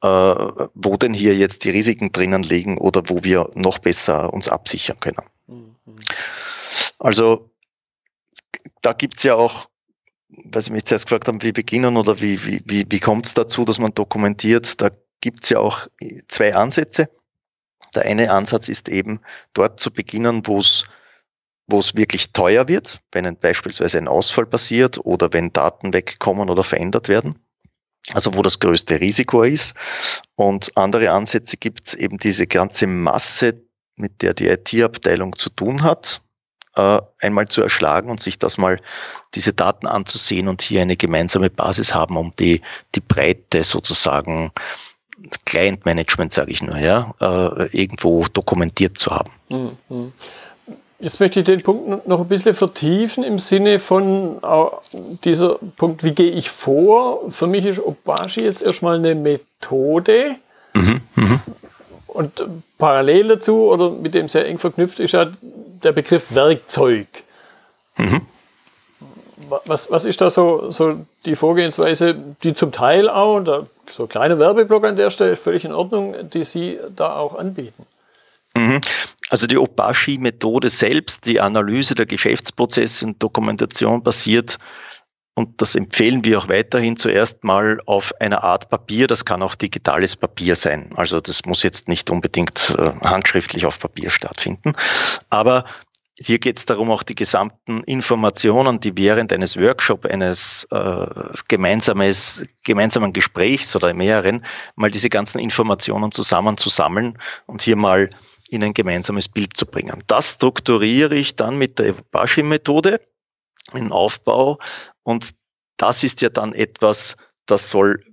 wo 0.02 0.96
denn 0.96 1.12
hier 1.12 1.36
jetzt 1.36 1.64
die 1.64 1.70
Risiken 1.70 2.12
drinnen 2.12 2.42
liegen 2.42 2.78
oder 2.78 3.02
wo 3.06 3.22
wir 3.22 3.50
noch 3.54 3.78
besser 3.78 4.32
uns 4.32 4.48
absichern 4.48 4.98
können. 5.00 5.26
Mhm. 5.46 5.76
Also 6.98 7.50
da 8.80 8.92
gibt's 8.92 9.22
ja 9.22 9.34
auch, 9.34 9.68
was 10.28 10.66
ich 10.66 10.72
mich 10.72 10.84
zuerst 10.84 11.06
gefragt 11.06 11.28
habe, 11.28 11.42
wie 11.42 11.52
beginnen 11.52 11.96
oder 11.96 12.20
wie, 12.20 12.42
wie, 12.44 12.62
wie, 12.64 12.86
wie 12.88 13.00
kommt 13.00 13.26
es 13.26 13.34
dazu, 13.34 13.64
dass 13.64 13.78
man 13.78 13.92
dokumentiert, 13.92 14.80
da 14.80 14.90
gibt's 15.20 15.50
ja 15.50 15.58
auch 15.58 15.86
zwei 16.28 16.54
Ansätze. 16.54 17.10
Der 17.94 18.04
eine 18.04 18.30
Ansatz 18.30 18.68
ist 18.68 18.88
eben 18.88 19.20
dort 19.52 19.80
zu 19.80 19.90
beginnen, 19.90 20.46
wo 20.46 20.60
es 20.60 20.84
wo 21.66 21.78
es 21.78 21.94
wirklich 21.94 22.32
teuer 22.32 22.66
wird, 22.66 23.00
wenn 23.12 23.26
ein, 23.26 23.36
beispielsweise 23.36 23.98
ein 23.98 24.08
Ausfall 24.08 24.44
passiert 24.44 24.98
oder 25.04 25.32
wenn 25.32 25.52
Daten 25.52 25.92
wegkommen 25.92 26.50
oder 26.50 26.64
verändert 26.64 27.08
werden 27.08 27.38
also 28.12 28.34
wo 28.34 28.42
das 28.42 28.58
größte 28.58 29.00
Risiko 29.00 29.42
ist. 29.42 29.74
Und 30.36 30.76
andere 30.76 31.10
Ansätze 31.10 31.56
gibt 31.56 31.88
es 31.88 31.94
eben 31.94 32.18
diese 32.18 32.46
ganze 32.46 32.86
Masse, 32.86 33.62
mit 33.96 34.22
der 34.22 34.34
die 34.34 34.48
IT-Abteilung 34.48 35.36
zu 35.36 35.50
tun 35.50 35.82
hat, 35.82 36.22
äh, 36.76 37.00
einmal 37.20 37.48
zu 37.48 37.62
erschlagen 37.62 38.10
und 38.10 38.20
sich 38.20 38.38
das 38.38 38.58
mal, 38.58 38.76
diese 39.34 39.52
Daten 39.52 39.86
anzusehen 39.86 40.48
und 40.48 40.62
hier 40.62 40.82
eine 40.82 40.96
gemeinsame 40.96 41.50
Basis 41.50 41.94
haben, 41.94 42.16
um 42.16 42.32
die, 42.38 42.62
die 42.94 43.00
Breite 43.00 43.62
sozusagen 43.62 44.52
Client 45.44 45.84
Management, 45.84 46.32
sage 46.32 46.50
ich 46.50 46.62
nur, 46.62 46.78
ja, 46.78 47.14
äh, 47.20 47.76
irgendwo 47.76 48.24
dokumentiert 48.32 48.98
zu 48.98 49.10
haben. 49.10 49.30
Mhm. 49.88 50.12
Jetzt 51.00 51.18
möchte 51.18 51.40
ich 51.40 51.46
den 51.46 51.62
Punkt 51.62 52.06
noch 52.06 52.20
ein 52.20 52.28
bisschen 52.28 52.54
vertiefen 52.54 53.24
im 53.24 53.38
Sinne 53.38 53.78
von 53.78 54.38
dieser 55.24 55.58
Punkt, 55.76 56.04
wie 56.04 56.12
gehe 56.12 56.30
ich 56.30 56.50
vor? 56.50 57.30
Für 57.30 57.46
mich 57.46 57.64
ist 57.64 57.78
Obashi 57.78 58.42
jetzt 58.42 58.62
erstmal 58.62 58.96
eine 58.96 59.14
Methode. 59.14 60.36
Mhm, 60.74 61.00
mh. 61.14 61.40
Und 62.06 62.44
parallel 62.76 63.28
dazu 63.28 63.70
oder 63.70 63.90
mit 63.90 64.14
dem 64.14 64.28
sehr 64.28 64.46
eng 64.46 64.58
verknüpft 64.58 65.00
ist 65.00 65.12
ja 65.12 65.30
der 65.40 65.92
Begriff 65.92 66.34
Werkzeug. 66.34 67.06
Mhm. 67.96 68.22
Was, 69.64 69.90
was 69.90 70.04
ist 70.04 70.20
da 70.20 70.28
so, 70.28 70.70
so 70.70 70.96
die 71.24 71.34
Vorgehensweise, 71.34 72.14
die 72.44 72.52
zum 72.52 72.72
Teil 72.72 73.08
auch, 73.08 73.40
da, 73.40 73.66
so 73.88 74.06
kleiner 74.06 74.38
Werbeblock 74.38 74.84
an 74.84 74.96
der 74.96 75.10
Stelle, 75.10 75.36
völlig 75.36 75.64
in 75.64 75.72
Ordnung, 75.72 76.14
die 76.28 76.44
Sie 76.44 76.78
da 76.94 77.16
auch 77.16 77.36
anbieten? 77.36 77.86
Mhm. 78.54 78.80
Also 79.30 79.46
die 79.46 79.58
Obashi-Methode 79.58 80.68
selbst, 80.68 81.24
die 81.24 81.40
Analyse 81.40 81.94
der 81.94 82.06
Geschäftsprozesse 82.06 83.06
und 83.06 83.22
Dokumentation 83.22 84.02
basiert, 84.02 84.58
und 85.34 85.62
das 85.62 85.74
empfehlen 85.74 86.24
wir 86.24 86.38
auch 86.38 86.48
weiterhin 86.48 86.96
zuerst 86.96 87.44
mal 87.44 87.80
auf 87.86 88.12
einer 88.20 88.42
Art 88.42 88.68
Papier. 88.68 89.06
Das 89.06 89.24
kann 89.24 89.42
auch 89.42 89.54
digitales 89.54 90.16
Papier 90.16 90.56
sein. 90.56 90.90
Also 90.96 91.20
das 91.20 91.46
muss 91.46 91.62
jetzt 91.62 91.88
nicht 91.88 92.10
unbedingt 92.10 92.74
äh, 92.76 92.92
handschriftlich 93.06 93.64
auf 93.64 93.78
Papier 93.78 94.10
stattfinden. 94.10 94.74
Aber 95.30 95.64
hier 96.18 96.38
geht 96.40 96.58
es 96.58 96.66
darum, 96.66 96.90
auch 96.90 97.02
die 97.02 97.14
gesamten 97.14 97.82
Informationen, 97.84 98.80
die 98.80 98.94
während 98.98 99.32
eines 99.32 99.56
Workshops, 99.58 100.10
eines 100.10 100.68
äh, 100.72 101.06
gemeinsames, 101.48 102.44
gemeinsamen 102.62 103.14
Gesprächs 103.14 103.74
oder 103.74 103.94
mehreren, 103.94 104.44
mal 104.74 104.90
diese 104.90 105.08
ganzen 105.08 105.38
Informationen 105.38 106.12
zusammenzusammeln 106.12 107.16
und 107.46 107.62
hier 107.62 107.76
mal 107.76 108.10
in 108.50 108.64
ein 108.64 108.74
gemeinsames 108.74 109.28
Bild 109.28 109.56
zu 109.56 109.64
bringen. 109.64 110.02
Das 110.06 110.32
strukturiere 110.32 111.14
ich 111.14 111.36
dann 111.36 111.56
mit 111.56 111.78
der 111.78 111.86
Evabashi-Methode 111.86 113.00
im 113.72 113.92
Aufbau 113.92 114.58
und 115.02 115.34
das 115.76 116.02
ist 116.02 116.20
ja 116.20 116.28
dann 116.28 116.52
etwas, 116.52 117.16
das 117.46 117.70
soll 117.70 118.04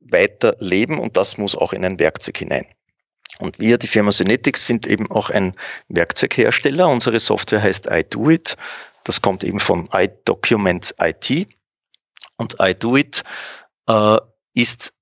weiter 0.00 0.56
leben 0.60 0.98
und 0.98 1.16
das 1.16 1.38
muss 1.38 1.56
auch 1.56 1.72
in 1.72 1.84
ein 1.84 1.98
Werkzeug 1.98 2.38
hinein. 2.38 2.66
Und 3.40 3.58
wir, 3.58 3.78
die 3.78 3.88
Firma 3.88 4.12
Synetics, 4.12 4.66
sind 4.66 4.86
eben 4.86 5.10
auch 5.10 5.28
ein 5.28 5.54
Werkzeughersteller. 5.88 6.88
Unsere 6.88 7.18
Software 7.18 7.62
heißt 7.62 7.88
iDoIt. 7.90 8.56
Das 9.02 9.20
kommt 9.20 9.42
eben 9.42 9.58
von 9.58 9.88
iDocument 9.92 10.94
IT. 11.00 11.48
Und 12.36 12.56
iDoIt 12.60 13.24
äh, 13.88 14.18
ist 14.54 14.94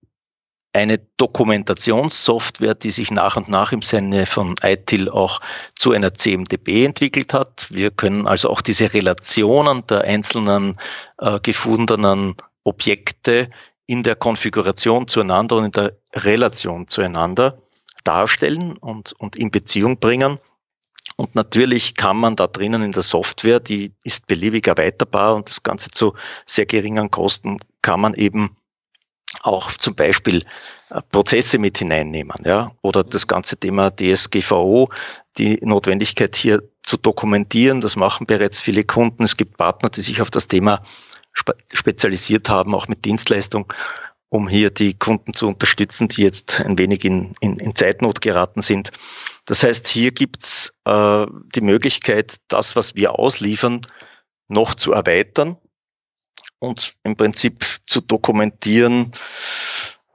eine 0.72 0.98
Dokumentationssoftware, 1.18 2.74
die 2.74 2.90
sich 2.90 3.10
nach 3.10 3.36
und 3.36 3.48
nach 3.48 3.72
im 3.72 3.82
Sinne 3.82 4.26
von 4.26 4.56
ITIL 4.62 5.10
auch 5.10 5.40
zu 5.76 5.92
einer 5.92 6.14
CMDB 6.14 6.84
entwickelt 6.84 7.34
hat. 7.34 7.66
Wir 7.70 7.90
können 7.90 8.26
also 8.26 8.48
auch 8.48 8.62
diese 8.62 8.92
Relationen 8.94 9.86
der 9.86 10.02
einzelnen 10.04 10.76
äh, 11.18 11.38
gefundenen 11.40 12.36
Objekte 12.64 13.50
in 13.86 14.02
der 14.02 14.16
Konfiguration 14.16 15.08
zueinander 15.08 15.56
und 15.56 15.66
in 15.66 15.72
der 15.72 15.96
Relation 16.14 16.88
zueinander 16.88 17.58
darstellen 18.04 18.76
und, 18.78 19.12
und 19.12 19.36
in 19.36 19.50
Beziehung 19.50 19.98
bringen. 19.98 20.38
Und 21.16 21.34
natürlich 21.34 21.94
kann 21.94 22.16
man 22.16 22.36
da 22.36 22.46
drinnen 22.46 22.82
in 22.82 22.92
der 22.92 23.02
Software, 23.02 23.60
die 23.60 23.92
ist 24.02 24.26
beliebig 24.26 24.66
erweiterbar 24.66 25.34
und 25.34 25.48
das 25.48 25.62
Ganze 25.62 25.90
zu 25.90 26.14
sehr 26.46 26.66
geringen 26.66 27.10
Kosten, 27.10 27.58
kann 27.82 28.00
man 28.00 28.14
eben 28.14 28.56
auch 29.42 29.72
zum 29.72 29.94
Beispiel 29.94 30.44
äh, 30.90 31.00
Prozesse 31.10 31.58
mit 31.58 31.78
hineinnehmen, 31.78 32.36
ja, 32.44 32.72
oder 32.82 33.04
das 33.04 33.26
ganze 33.26 33.56
Thema 33.56 33.90
DSGVO, 33.90 34.88
die 35.38 35.58
Notwendigkeit 35.62 36.36
hier 36.36 36.62
zu 36.82 36.96
dokumentieren. 36.96 37.80
Das 37.80 37.96
machen 37.96 38.26
bereits 38.26 38.60
viele 38.60 38.84
Kunden. 38.84 39.24
Es 39.24 39.36
gibt 39.36 39.56
Partner, 39.56 39.90
die 39.90 40.00
sich 40.00 40.20
auf 40.20 40.30
das 40.30 40.48
Thema 40.48 40.82
spezialisiert 41.72 42.48
haben, 42.48 42.74
auch 42.74 42.88
mit 42.88 43.04
Dienstleistung, 43.06 43.72
um 44.28 44.48
hier 44.48 44.70
die 44.70 44.94
Kunden 44.94 45.32
zu 45.32 45.48
unterstützen, 45.48 46.08
die 46.08 46.22
jetzt 46.22 46.60
ein 46.60 46.78
wenig 46.78 47.04
in, 47.04 47.34
in, 47.40 47.58
in 47.58 47.74
Zeitnot 47.74 48.20
geraten 48.20 48.60
sind. 48.60 48.90
Das 49.46 49.62
heißt, 49.62 49.88
hier 49.88 50.12
gibt's 50.12 50.74
äh, 50.84 51.26
die 51.54 51.62
Möglichkeit, 51.62 52.36
das, 52.48 52.76
was 52.76 52.94
wir 52.94 53.18
ausliefern, 53.18 53.80
noch 54.48 54.74
zu 54.74 54.92
erweitern 54.92 55.56
und 56.62 56.94
im 57.02 57.16
Prinzip 57.16 57.64
zu 57.86 58.00
dokumentieren 58.00 59.12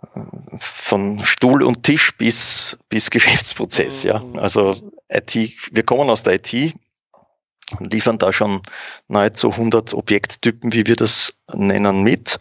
äh, 0.01 0.19
von 0.60 1.23
Stuhl 1.25 1.62
und 1.63 1.83
Tisch 1.83 2.17
bis, 2.17 2.77
bis 2.89 3.10
Geschäftsprozess, 3.12 4.03
ja. 4.03 4.19
Mhm. 4.19 4.39
Also 4.39 4.73
IT, 5.10 5.36
wir 5.71 5.83
kommen 5.83 6.10
aus 6.10 6.23
der 6.23 6.36
IT, 6.36 6.73
liefern 7.79 8.17
da 8.17 8.31
schon 8.31 8.62
nahezu 9.07 9.51
100 9.51 9.93
Objekttypen, 9.93 10.71
wie 10.71 10.88
wir 10.88 10.95
das 10.95 11.33
nennen, 11.53 12.01
mit. 12.01 12.39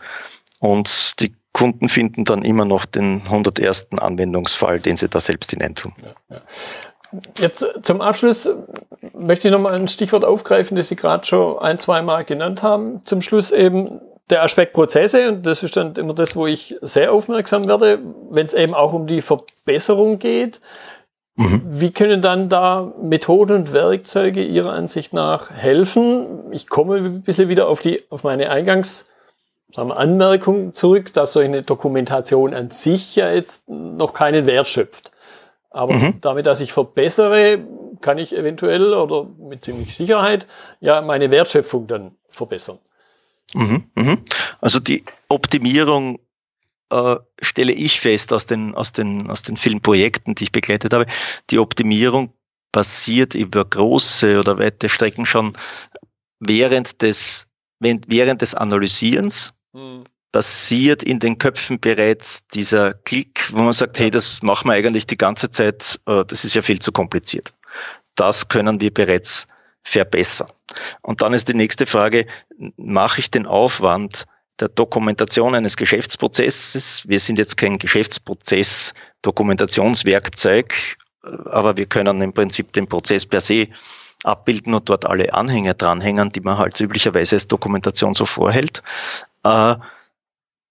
Und 0.60 1.20
die 1.20 1.34
Kunden 1.52 1.88
finden 1.88 2.24
dann 2.24 2.42
immer 2.42 2.64
noch 2.64 2.86
den 2.86 3.22
101. 3.22 3.88
Anwendungsfall, 3.98 4.78
den 4.78 4.96
sie 4.96 5.08
da 5.08 5.20
selbst 5.20 5.50
hineintun. 5.50 5.94
Ja, 6.02 6.36
ja. 6.36 6.42
Jetzt 7.38 7.64
zum 7.82 8.00
Abschluss 8.00 8.48
möchte 9.12 9.48
ich 9.48 9.52
nochmal 9.52 9.74
ein 9.74 9.88
Stichwort 9.88 10.24
aufgreifen, 10.24 10.76
das 10.76 10.88
Sie 10.88 10.96
gerade 10.96 11.24
schon 11.24 11.58
ein, 11.58 11.78
zwei 11.78 12.02
Mal 12.02 12.24
genannt 12.24 12.62
haben. 12.62 13.04
Zum 13.04 13.22
Schluss 13.22 13.50
eben 13.50 14.00
der 14.30 14.42
Aspekt 14.42 14.72
Prozesse, 14.72 15.28
und 15.28 15.46
das 15.46 15.62
ist 15.62 15.76
dann 15.76 15.94
immer 15.94 16.14
das, 16.14 16.34
wo 16.34 16.46
ich 16.46 16.76
sehr 16.80 17.12
aufmerksam 17.12 17.68
werde, 17.68 18.00
wenn 18.30 18.46
es 18.46 18.54
eben 18.54 18.74
auch 18.74 18.92
um 18.92 19.06
die 19.06 19.20
Verbesserung 19.20 20.18
geht. 20.18 20.60
Mhm. 21.36 21.62
Wie 21.66 21.92
können 21.92 22.22
dann 22.22 22.48
da 22.48 22.92
Methoden 23.00 23.56
und 23.56 23.72
Werkzeuge 23.72 24.42
Ihrer 24.42 24.72
Ansicht 24.72 25.12
nach 25.12 25.50
helfen? 25.50 26.50
Ich 26.50 26.68
komme 26.68 26.96
ein 26.96 27.22
bisschen 27.22 27.48
wieder 27.48 27.68
auf, 27.68 27.80
die, 27.80 28.02
auf 28.10 28.24
meine 28.24 28.50
Eingangs- 28.50 29.04
sagen 29.74 29.88
wir, 29.88 29.96
Anmerkung 29.96 30.72
zurück, 30.72 31.12
dass 31.12 31.34
solche 31.34 31.62
Dokumentation 31.62 32.54
an 32.54 32.70
sich 32.70 33.16
ja 33.16 33.30
jetzt 33.30 33.68
noch 33.68 34.14
keinen 34.14 34.46
Wert 34.46 34.68
schöpft. 34.68 35.12
Aber 35.76 35.92
mhm. 35.92 36.20
damit, 36.22 36.46
dass 36.46 36.62
ich 36.62 36.72
verbessere, 36.72 37.62
kann 38.00 38.16
ich 38.16 38.34
eventuell 38.34 38.94
oder 38.94 39.28
mit 39.38 39.62
ziemlich 39.62 39.94
Sicherheit 39.94 40.46
ja 40.80 41.02
meine 41.02 41.30
Wertschöpfung 41.30 41.86
dann 41.86 42.16
verbessern. 42.30 42.78
Mhm, 43.52 43.84
mhm. 43.94 44.22
Also 44.62 44.80
die 44.80 45.04
Optimierung 45.28 46.18
äh, 46.90 47.16
stelle 47.42 47.72
ich 47.72 48.00
fest 48.00 48.32
aus 48.32 48.46
den, 48.46 48.74
aus, 48.74 48.92
den, 48.92 49.30
aus 49.30 49.42
den 49.42 49.58
vielen 49.58 49.82
Projekten, 49.82 50.34
die 50.34 50.44
ich 50.44 50.52
begleitet 50.52 50.94
habe. 50.94 51.04
Die 51.50 51.58
Optimierung 51.58 52.32
passiert 52.72 53.34
über 53.34 53.62
große 53.62 54.40
oder 54.40 54.58
weite 54.58 54.88
Strecken 54.88 55.26
schon 55.26 55.58
während 56.40 57.02
des, 57.02 57.48
während 57.80 58.40
des 58.40 58.54
Analysierens. 58.54 59.52
Mhm. 59.74 60.04
Passiert 60.36 61.02
in 61.02 61.18
den 61.18 61.38
Köpfen 61.38 61.80
bereits 61.80 62.46
dieser 62.48 62.92
Klick, 62.92 63.50
wo 63.52 63.62
man 63.62 63.72
sagt, 63.72 63.98
hey, 63.98 64.10
das 64.10 64.42
machen 64.42 64.68
wir 64.68 64.74
eigentlich 64.74 65.06
die 65.06 65.16
ganze 65.16 65.50
Zeit, 65.50 65.98
äh, 66.04 66.26
das 66.26 66.44
ist 66.44 66.54
ja 66.54 66.60
viel 66.60 66.78
zu 66.78 66.92
kompliziert. 66.92 67.54
Das 68.16 68.48
können 68.48 68.78
wir 68.78 68.92
bereits 68.92 69.46
verbessern. 69.82 70.50
Und 71.00 71.22
dann 71.22 71.32
ist 71.32 71.48
die 71.48 71.54
nächste 71.54 71.86
Frage, 71.86 72.26
mache 72.76 73.20
ich 73.20 73.30
den 73.30 73.46
Aufwand 73.46 74.26
der 74.60 74.68
Dokumentation 74.68 75.54
eines 75.54 75.78
Geschäftsprozesses? 75.78 77.08
Wir 77.08 77.18
sind 77.18 77.38
jetzt 77.38 77.56
kein 77.56 77.78
Geschäftsprozess 77.78 78.92
Dokumentationswerkzeug, 79.22 80.98
aber 81.46 81.78
wir 81.78 81.86
können 81.86 82.20
im 82.20 82.34
Prinzip 82.34 82.74
den 82.74 82.86
Prozess 82.86 83.24
per 83.24 83.40
se 83.40 83.68
abbilden 84.22 84.74
und 84.74 84.86
dort 84.86 85.06
alle 85.06 85.32
Anhänge 85.32 85.74
dranhängen, 85.74 86.30
die 86.30 86.42
man 86.42 86.58
halt 86.58 86.78
üblicherweise 86.78 87.36
als 87.36 87.48
Dokumentation 87.48 88.12
so 88.12 88.26
vorhält. 88.26 88.82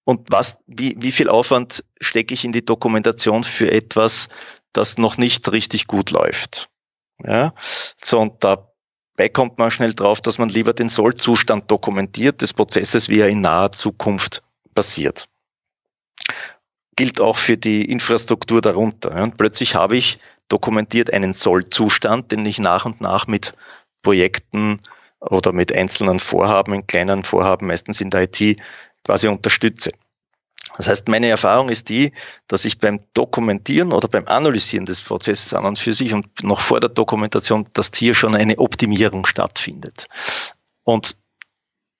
Und 0.05 0.31
was, 0.31 0.59
wie, 0.67 0.95
wie 0.99 1.11
viel 1.11 1.29
Aufwand 1.29 1.83
stecke 1.99 2.33
ich 2.33 2.45
in 2.45 2.51
die 2.51 2.63
Dokumentation 2.63 3.43
für 3.43 3.71
etwas, 3.71 4.29
das 4.71 4.97
noch 4.97 5.17
nicht 5.17 5.51
richtig 5.51 5.87
gut 5.87 6.11
läuft? 6.11 6.69
Ja, 7.23 7.53
so 8.01 8.19
und 8.19 8.43
dabei 8.43 9.29
kommt 9.29 9.57
man 9.57 9.71
schnell 9.71 9.93
drauf, 9.93 10.21
dass 10.21 10.37
man 10.37 10.49
lieber 10.49 10.73
den 10.73 10.89
Sollzustand 10.89 11.71
dokumentiert 11.71 12.41
des 12.41 12.53
Prozesses, 12.53 13.09
wie 13.09 13.19
er 13.19 13.29
in 13.29 13.41
naher 13.41 13.71
Zukunft 13.71 14.43
passiert. 14.75 15.27
Gilt 16.95 17.19
auch 17.19 17.37
für 17.37 17.57
die 17.57 17.85
Infrastruktur 17.85 18.61
darunter. 18.61 19.21
Und 19.23 19.37
plötzlich 19.37 19.75
habe 19.75 19.97
ich 19.97 20.19
dokumentiert 20.49 21.11
einen 21.11 21.33
Sollzustand, 21.33 22.31
den 22.31 22.45
ich 22.45 22.59
nach 22.59 22.85
und 22.85 23.01
nach 23.01 23.27
mit 23.27 23.53
Projekten 24.03 24.81
oder 25.19 25.51
mit 25.51 25.73
einzelnen 25.73 26.19
Vorhaben, 26.19 26.73
in 26.73 26.85
kleinen 26.85 27.23
Vorhaben, 27.23 27.67
meistens 27.67 27.99
in 28.01 28.11
der 28.11 28.23
IT, 28.23 28.61
quasi 29.05 29.27
unterstütze. 29.27 29.91
Das 30.77 30.87
heißt, 30.87 31.07
meine 31.07 31.27
Erfahrung 31.27 31.69
ist 31.69 31.87
die, 31.87 32.11
dass 32.47 32.65
ich 32.65 32.79
beim 32.79 32.99
Dokumentieren 33.13 33.93
oder 33.93 34.09
beim 34.09 34.27
Analysieren 34.27 34.85
des 34.85 35.01
Prozesses 35.01 35.53
an 35.53 35.63
und 35.63 35.79
für 35.79 35.93
sich 35.93 36.13
und 36.13 36.43
noch 36.43 36.59
vor 36.59 36.81
der 36.81 36.89
Dokumentation, 36.89 37.67
dass 37.71 37.91
hier 37.95 38.13
schon 38.13 38.35
eine 38.35 38.57
Optimierung 38.59 39.25
stattfindet. 39.25 40.07
Und 40.83 41.15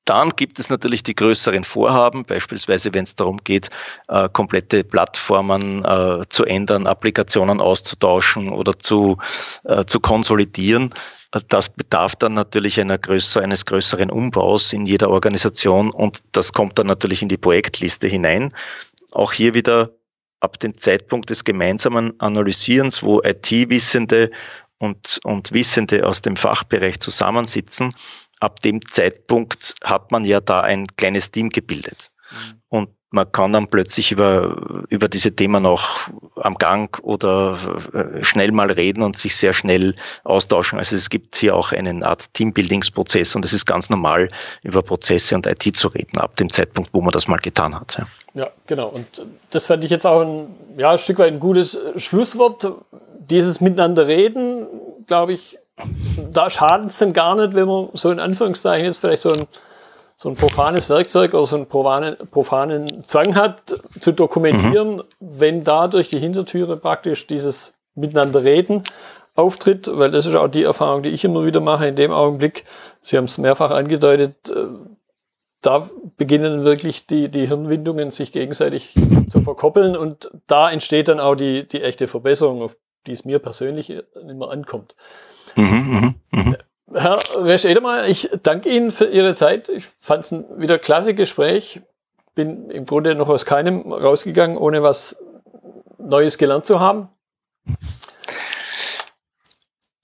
dann 0.06 0.32
gibt 0.36 0.60
es 0.60 0.70
natürlich 0.70 1.04
die 1.04 1.16
größeren 1.16 1.64
Vorhaben, 1.64 2.26
beispielsweise 2.26 2.94
wenn 2.94 3.04
es 3.04 3.16
darum 3.16 3.38
geht, 3.44 3.70
äh, 4.08 4.30
komplette 4.30 4.84
Plattformen 4.84 5.84
äh, 5.84 6.22
zu 6.30 6.46
ändern, 6.46 6.88
Applikationen 6.88 7.60
auszutauschen 7.60 8.50
oder 8.50 8.78
zu, 8.78 9.18
äh, 9.64 9.86
zu 9.86 10.00
konsolidieren. 10.00 10.94
Das 11.50 11.70
bedarf 11.70 12.16
dann 12.16 12.34
natürlich 12.34 12.80
einer 12.80 12.98
größer, 12.98 13.42
eines 13.42 13.66
größeren 13.66 14.10
Umbaus 14.10 14.72
in 14.72 14.86
jeder 14.86 15.10
Organisation 15.10 15.92
und 15.92 16.20
das 16.32 16.54
kommt 16.54 16.80
dann 16.80 16.88
natürlich 16.88 17.22
in 17.22 17.30
die 17.30 17.38
Projektliste 17.38 18.08
hinein. 18.08 18.54
Auch 19.12 19.34
hier 19.34 19.54
wieder 19.54 19.90
ab 20.40 20.60
dem 20.60 20.78
Zeitpunkt 20.78 21.30
des 21.30 21.44
gemeinsamen 21.44 22.18
Analysierens, 22.20 23.02
wo 23.02 23.22
IT-Wissende 23.22 24.30
und, 24.78 25.20
und 25.24 25.52
Wissende 25.52 26.06
aus 26.06 26.22
dem 26.22 26.36
Fachbereich 26.36 27.00
zusammensitzen, 27.00 27.94
ab 28.46 28.62
dem 28.62 28.82
Zeitpunkt 28.82 29.76
hat 29.84 30.12
man 30.12 30.24
ja 30.24 30.40
da 30.40 30.62
ein 30.62 30.88
kleines 30.96 31.32
Team 31.32 31.50
gebildet. 31.50 32.12
Mhm. 32.32 32.62
Und 32.70 32.90
man 33.16 33.32
kann 33.32 33.54
dann 33.54 33.68
plötzlich 33.68 34.12
über, 34.12 34.84
über 34.90 35.08
diese 35.08 35.34
Themen 35.34 35.66
auch 35.66 36.10
am 36.36 36.56
Gang 36.56 37.00
oder 37.02 37.58
äh, 37.94 38.24
schnell 38.24 38.52
mal 38.52 38.70
reden 38.70 39.02
und 39.02 39.16
sich 39.16 39.36
sehr 39.38 39.54
schnell 39.54 39.96
austauschen. 40.26 40.78
Also 40.78 40.96
es 40.98 41.10
gibt 41.10 41.38
hier 41.38 41.56
auch 41.56 41.72
eine 41.72 42.06
Art 42.06 42.34
Teambuildingsprozess 42.34 43.36
und 43.36 43.46
es 43.46 43.54
ist 43.54 43.66
ganz 43.66 43.90
normal, 43.90 44.30
über 44.64 44.84
Prozesse 44.84 45.34
und 45.34 45.48
IT 45.48 45.78
zu 45.78 45.88
reden, 45.88 46.18
ab 46.18 46.36
dem 46.36 46.52
Zeitpunkt, 46.52 46.94
wo 46.94 47.02
man 47.02 47.14
das 47.14 47.28
mal 47.28 47.38
getan 47.38 47.74
hat. 47.80 47.98
Ja, 47.98 48.08
ja 48.34 48.52
genau. 48.68 48.90
Und 48.90 49.26
das 49.50 49.66
fand 49.66 49.84
ich 49.86 49.92
jetzt 49.92 50.06
auch 50.06 50.22
ein, 50.22 50.48
ja, 50.78 50.92
ein 50.92 51.00
Stück 51.00 51.20
weit 51.20 51.32
ein 51.32 51.40
gutes 51.40 51.80
Schlusswort. 51.96 52.68
Dieses 53.18 53.62
Miteinander 53.62 54.08
reden, 54.08 54.68
glaube 55.08 55.34
ich, 55.34 55.58
da 56.36 56.50
schadet 56.50 56.90
es 56.90 57.00
dann 57.00 57.14
gar 57.14 57.36
nicht, 57.36 57.56
wenn 57.56 57.68
man 57.68 57.90
so 57.94 58.12
in 58.12 58.20
Anführungszeichen 58.20 58.86
jetzt 58.86 58.98
vielleicht 58.98 59.22
so 59.22 59.32
ein, 59.32 59.48
so 60.18 60.30
ein 60.30 60.36
profanes 60.36 60.90
Werkzeug 60.90 61.34
oder 61.34 61.46
so 61.46 61.56
einen 61.56 61.68
profanen, 61.68 62.16
profanen 62.32 63.02
Zwang 63.02 63.36
hat, 63.36 63.76
zu 64.00 64.12
dokumentieren, 64.12 64.98
mhm. 64.98 65.04
wenn 65.20 65.64
da 65.64 65.88
durch 65.88 66.10
die 66.10 66.20
Hintertüre 66.20 66.78
praktisch 66.78 67.28
dieses 67.28 67.74
Miteinander 67.96 68.44
reden 68.44 68.84
auftritt, 69.36 69.90
weil 69.92 70.12
das 70.12 70.26
ist 70.26 70.36
auch 70.36 70.48
die 70.48 70.64
Erfahrung, 70.64 71.04
die 71.04 71.10
ich 71.10 71.26
immer 71.26 71.46
wieder 71.46 71.60
mache 71.60 71.88
in 71.88 71.96
dem 71.96 72.12
Augenblick. 72.12 72.64
Sie 73.02 73.18
haben 73.18 73.26
es 73.26 73.38
mehrfach 73.38 73.72
angedeutet, 73.72 74.50
äh, 74.50 74.68
da 75.62 75.90
beginnen 76.18 76.64
wirklich 76.64 77.08
die, 77.08 77.30
die 77.30 77.48
Hirnwindungen 77.48 78.12
sich 78.12 78.32
gegenseitig 78.32 78.94
zu 79.28 79.42
verkoppeln 79.42 79.98
und 79.98 80.30
da 80.46 80.70
entsteht 80.70 81.08
dann 81.08 81.20
auch 81.20 81.34
die, 81.34 81.68
die 81.68 81.82
echte 81.82 82.08
Verbesserung, 82.08 82.62
auf 82.62 82.78
die 83.08 83.14
es 83.14 83.26
mir 83.26 83.40
persönlich 83.40 83.92
immer 84.14 84.52
ankommt. 84.52 84.96
Mhm, 85.56 86.16
mh, 86.32 86.44
mh. 86.44 86.58
Herr 86.94 87.20
Resch 87.36 87.66
Edelmeier, 87.66 88.08
ich 88.08 88.30
danke 88.44 88.70
Ihnen 88.70 88.92
für 88.92 89.06
Ihre 89.06 89.34
Zeit. 89.36 89.70
Ich 89.70 89.86
fand 90.00 90.26
es 90.26 90.32
ein 90.32 90.46
wieder 90.58 90.78
klasse 90.78 91.14
Gespräch. 91.14 91.82
Bin 92.36 92.70
im 92.70 92.86
Grunde 92.86 93.16
noch 93.16 93.30
aus 93.30 93.46
keinem 93.46 93.92
rausgegangen, 93.92 94.58
ohne 94.58 94.84
was 94.84 95.18
Neues 95.98 96.38
gelernt 96.38 96.66
zu 96.66 96.80
haben. 96.80 97.10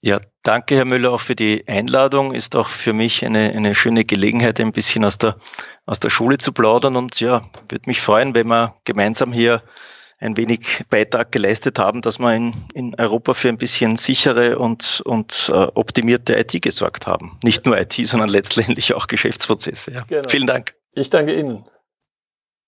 Ja, 0.00 0.18
danke, 0.42 0.74
Herr 0.74 0.84
Müller, 0.84 1.12
auch 1.12 1.20
für 1.20 1.36
die 1.36 1.64
Einladung. 1.68 2.34
Ist 2.34 2.56
auch 2.56 2.68
für 2.68 2.92
mich 2.92 3.24
eine, 3.24 3.52
eine 3.54 3.74
schöne 3.74 4.04
Gelegenheit, 4.04 4.58
ein 4.58 4.72
bisschen 4.72 5.04
aus 5.04 5.16
der, 5.16 5.36
aus 5.86 6.00
der 6.00 6.10
Schule 6.10 6.38
zu 6.38 6.52
plaudern. 6.52 6.96
Und 6.96 7.20
ja, 7.20 7.42
würde 7.68 7.84
mich 7.86 8.00
freuen, 8.00 8.34
wenn 8.34 8.48
wir 8.48 8.74
gemeinsam 8.84 9.32
hier 9.32 9.62
ein 10.22 10.36
wenig 10.36 10.84
Beitrag 10.88 11.32
geleistet 11.32 11.78
haben, 11.78 12.00
dass 12.00 12.18
wir 12.18 12.34
in, 12.34 12.54
in 12.74 12.94
Europa 12.98 13.34
für 13.34 13.48
ein 13.48 13.58
bisschen 13.58 13.96
sichere 13.96 14.58
und, 14.58 15.02
und 15.04 15.50
äh, 15.52 15.66
optimierte 15.74 16.38
IT 16.38 16.62
gesorgt 16.62 17.06
haben. 17.06 17.38
Nicht 17.42 17.66
nur 17.66 17.78
IT, 17.78 17.94
sondern 17.94 18.28
letztendlich 18.28 18.94
auch 18.94 19.06
Geschäftsprozesse. 19.06 19.92
Ja. 19.92 20.04
Genau. 20.08 20.28
Vielen 20.28 20.46
Dank. 20.46 20.74
Ich 20.94 21.10
danke 21.10 21.34
Ihnen. 21.34 21.64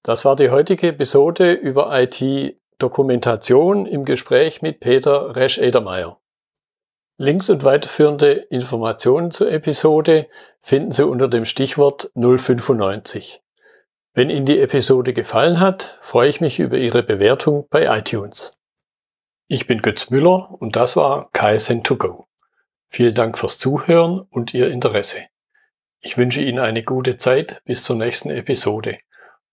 Das 0.02 0.24
war 0.24 0.36
die 0.36 0.50
heutige 0.50 0.88
Episode 0.88 1.52
über 1.52 1.90
IT-Dokumentation 1.98 3.86
im 3.86 4.04
Gespräch 4.04 4.60
mit 4.60 4.80
Peter 4.80 5.34
Resch-Edermeier. 5.34 6.18
Links 7.16 7.48
und 7.48 7.62
weiterführende 7.62 8.32
Informationen 8.32 9.30
zur 9.30 9.50
Episode 9.50 10.26
finden 10.60 10.90
Sie 10.90 11.06
unter 11.06 11.28
dem 11.28 11.44
Stichwort 11.44 12.10
095. 12.14 13.43
Wenn 14.16 14.30
Ihnen 14.30 14.46
die 14.46 14.60
Episode 14.60 15.12
gefallen 15.12 15.58
hat, 15.58 15.98
freue 16.00 16.28
ich 16.28 16.40
mich 16.40 16.60
über 16.60 16.78
Ihre 16.78 17.02
Bewertung 17.02 17.66
bei 17.68 17.98
iTunes. 17.98 18.56
Ich 19.48 19.66
bin 19.66 19.82
Götz 19.82 20.08
Müller 20.08 20.54
und 20.60 20.76
das 20.76 20.94
war 20.94 21.30
KSN2Go. 21.32 22.26
Vielen 22.86 23.16
Dank 23.16 23.36
fürs 23.36 23.58
Zuhören 23.58 24.20
und 24.20 24.54
Ihr 24.54 24.70
Interesse. 24.70 25.24
Ich 25.98 26.16
wünsche 26.16 26.40
Ihnen 26.40 26.60
eine 26.60 26.84
gute 26.84 27.18
Zeit 27.18 27.60
bis 27.64 27.82
zur 27.82 27.96
nächsten 27.96 28.30
Episode. 28.30 29.00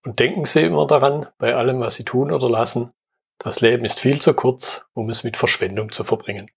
Und 0.04 0.20
denken 0.20 0.46
Sie 0.46 0.62
immer 0.62 0.86
daran, 0.86 1.26
bei 1.40 1.56
allem, 1.56 1.80
was 1.80 1.96
Sie 1.96 2.04
tun 2.04 2.32
oder 2.32 2.48
lassen, 2.48 2.94
das 3.40 3.62
Leben 3.62 3.84
ist 3.84 4.00
viel 4.00 4.22
zu 4.22 4.36
kurz, 4.36 4.86
um 4.94 5.10
es 5.10 5.24
mit 5.24 5.38
Verschwendung 5.38 5.92
zu 5.92 6.04
verbringen. 6.04 6.52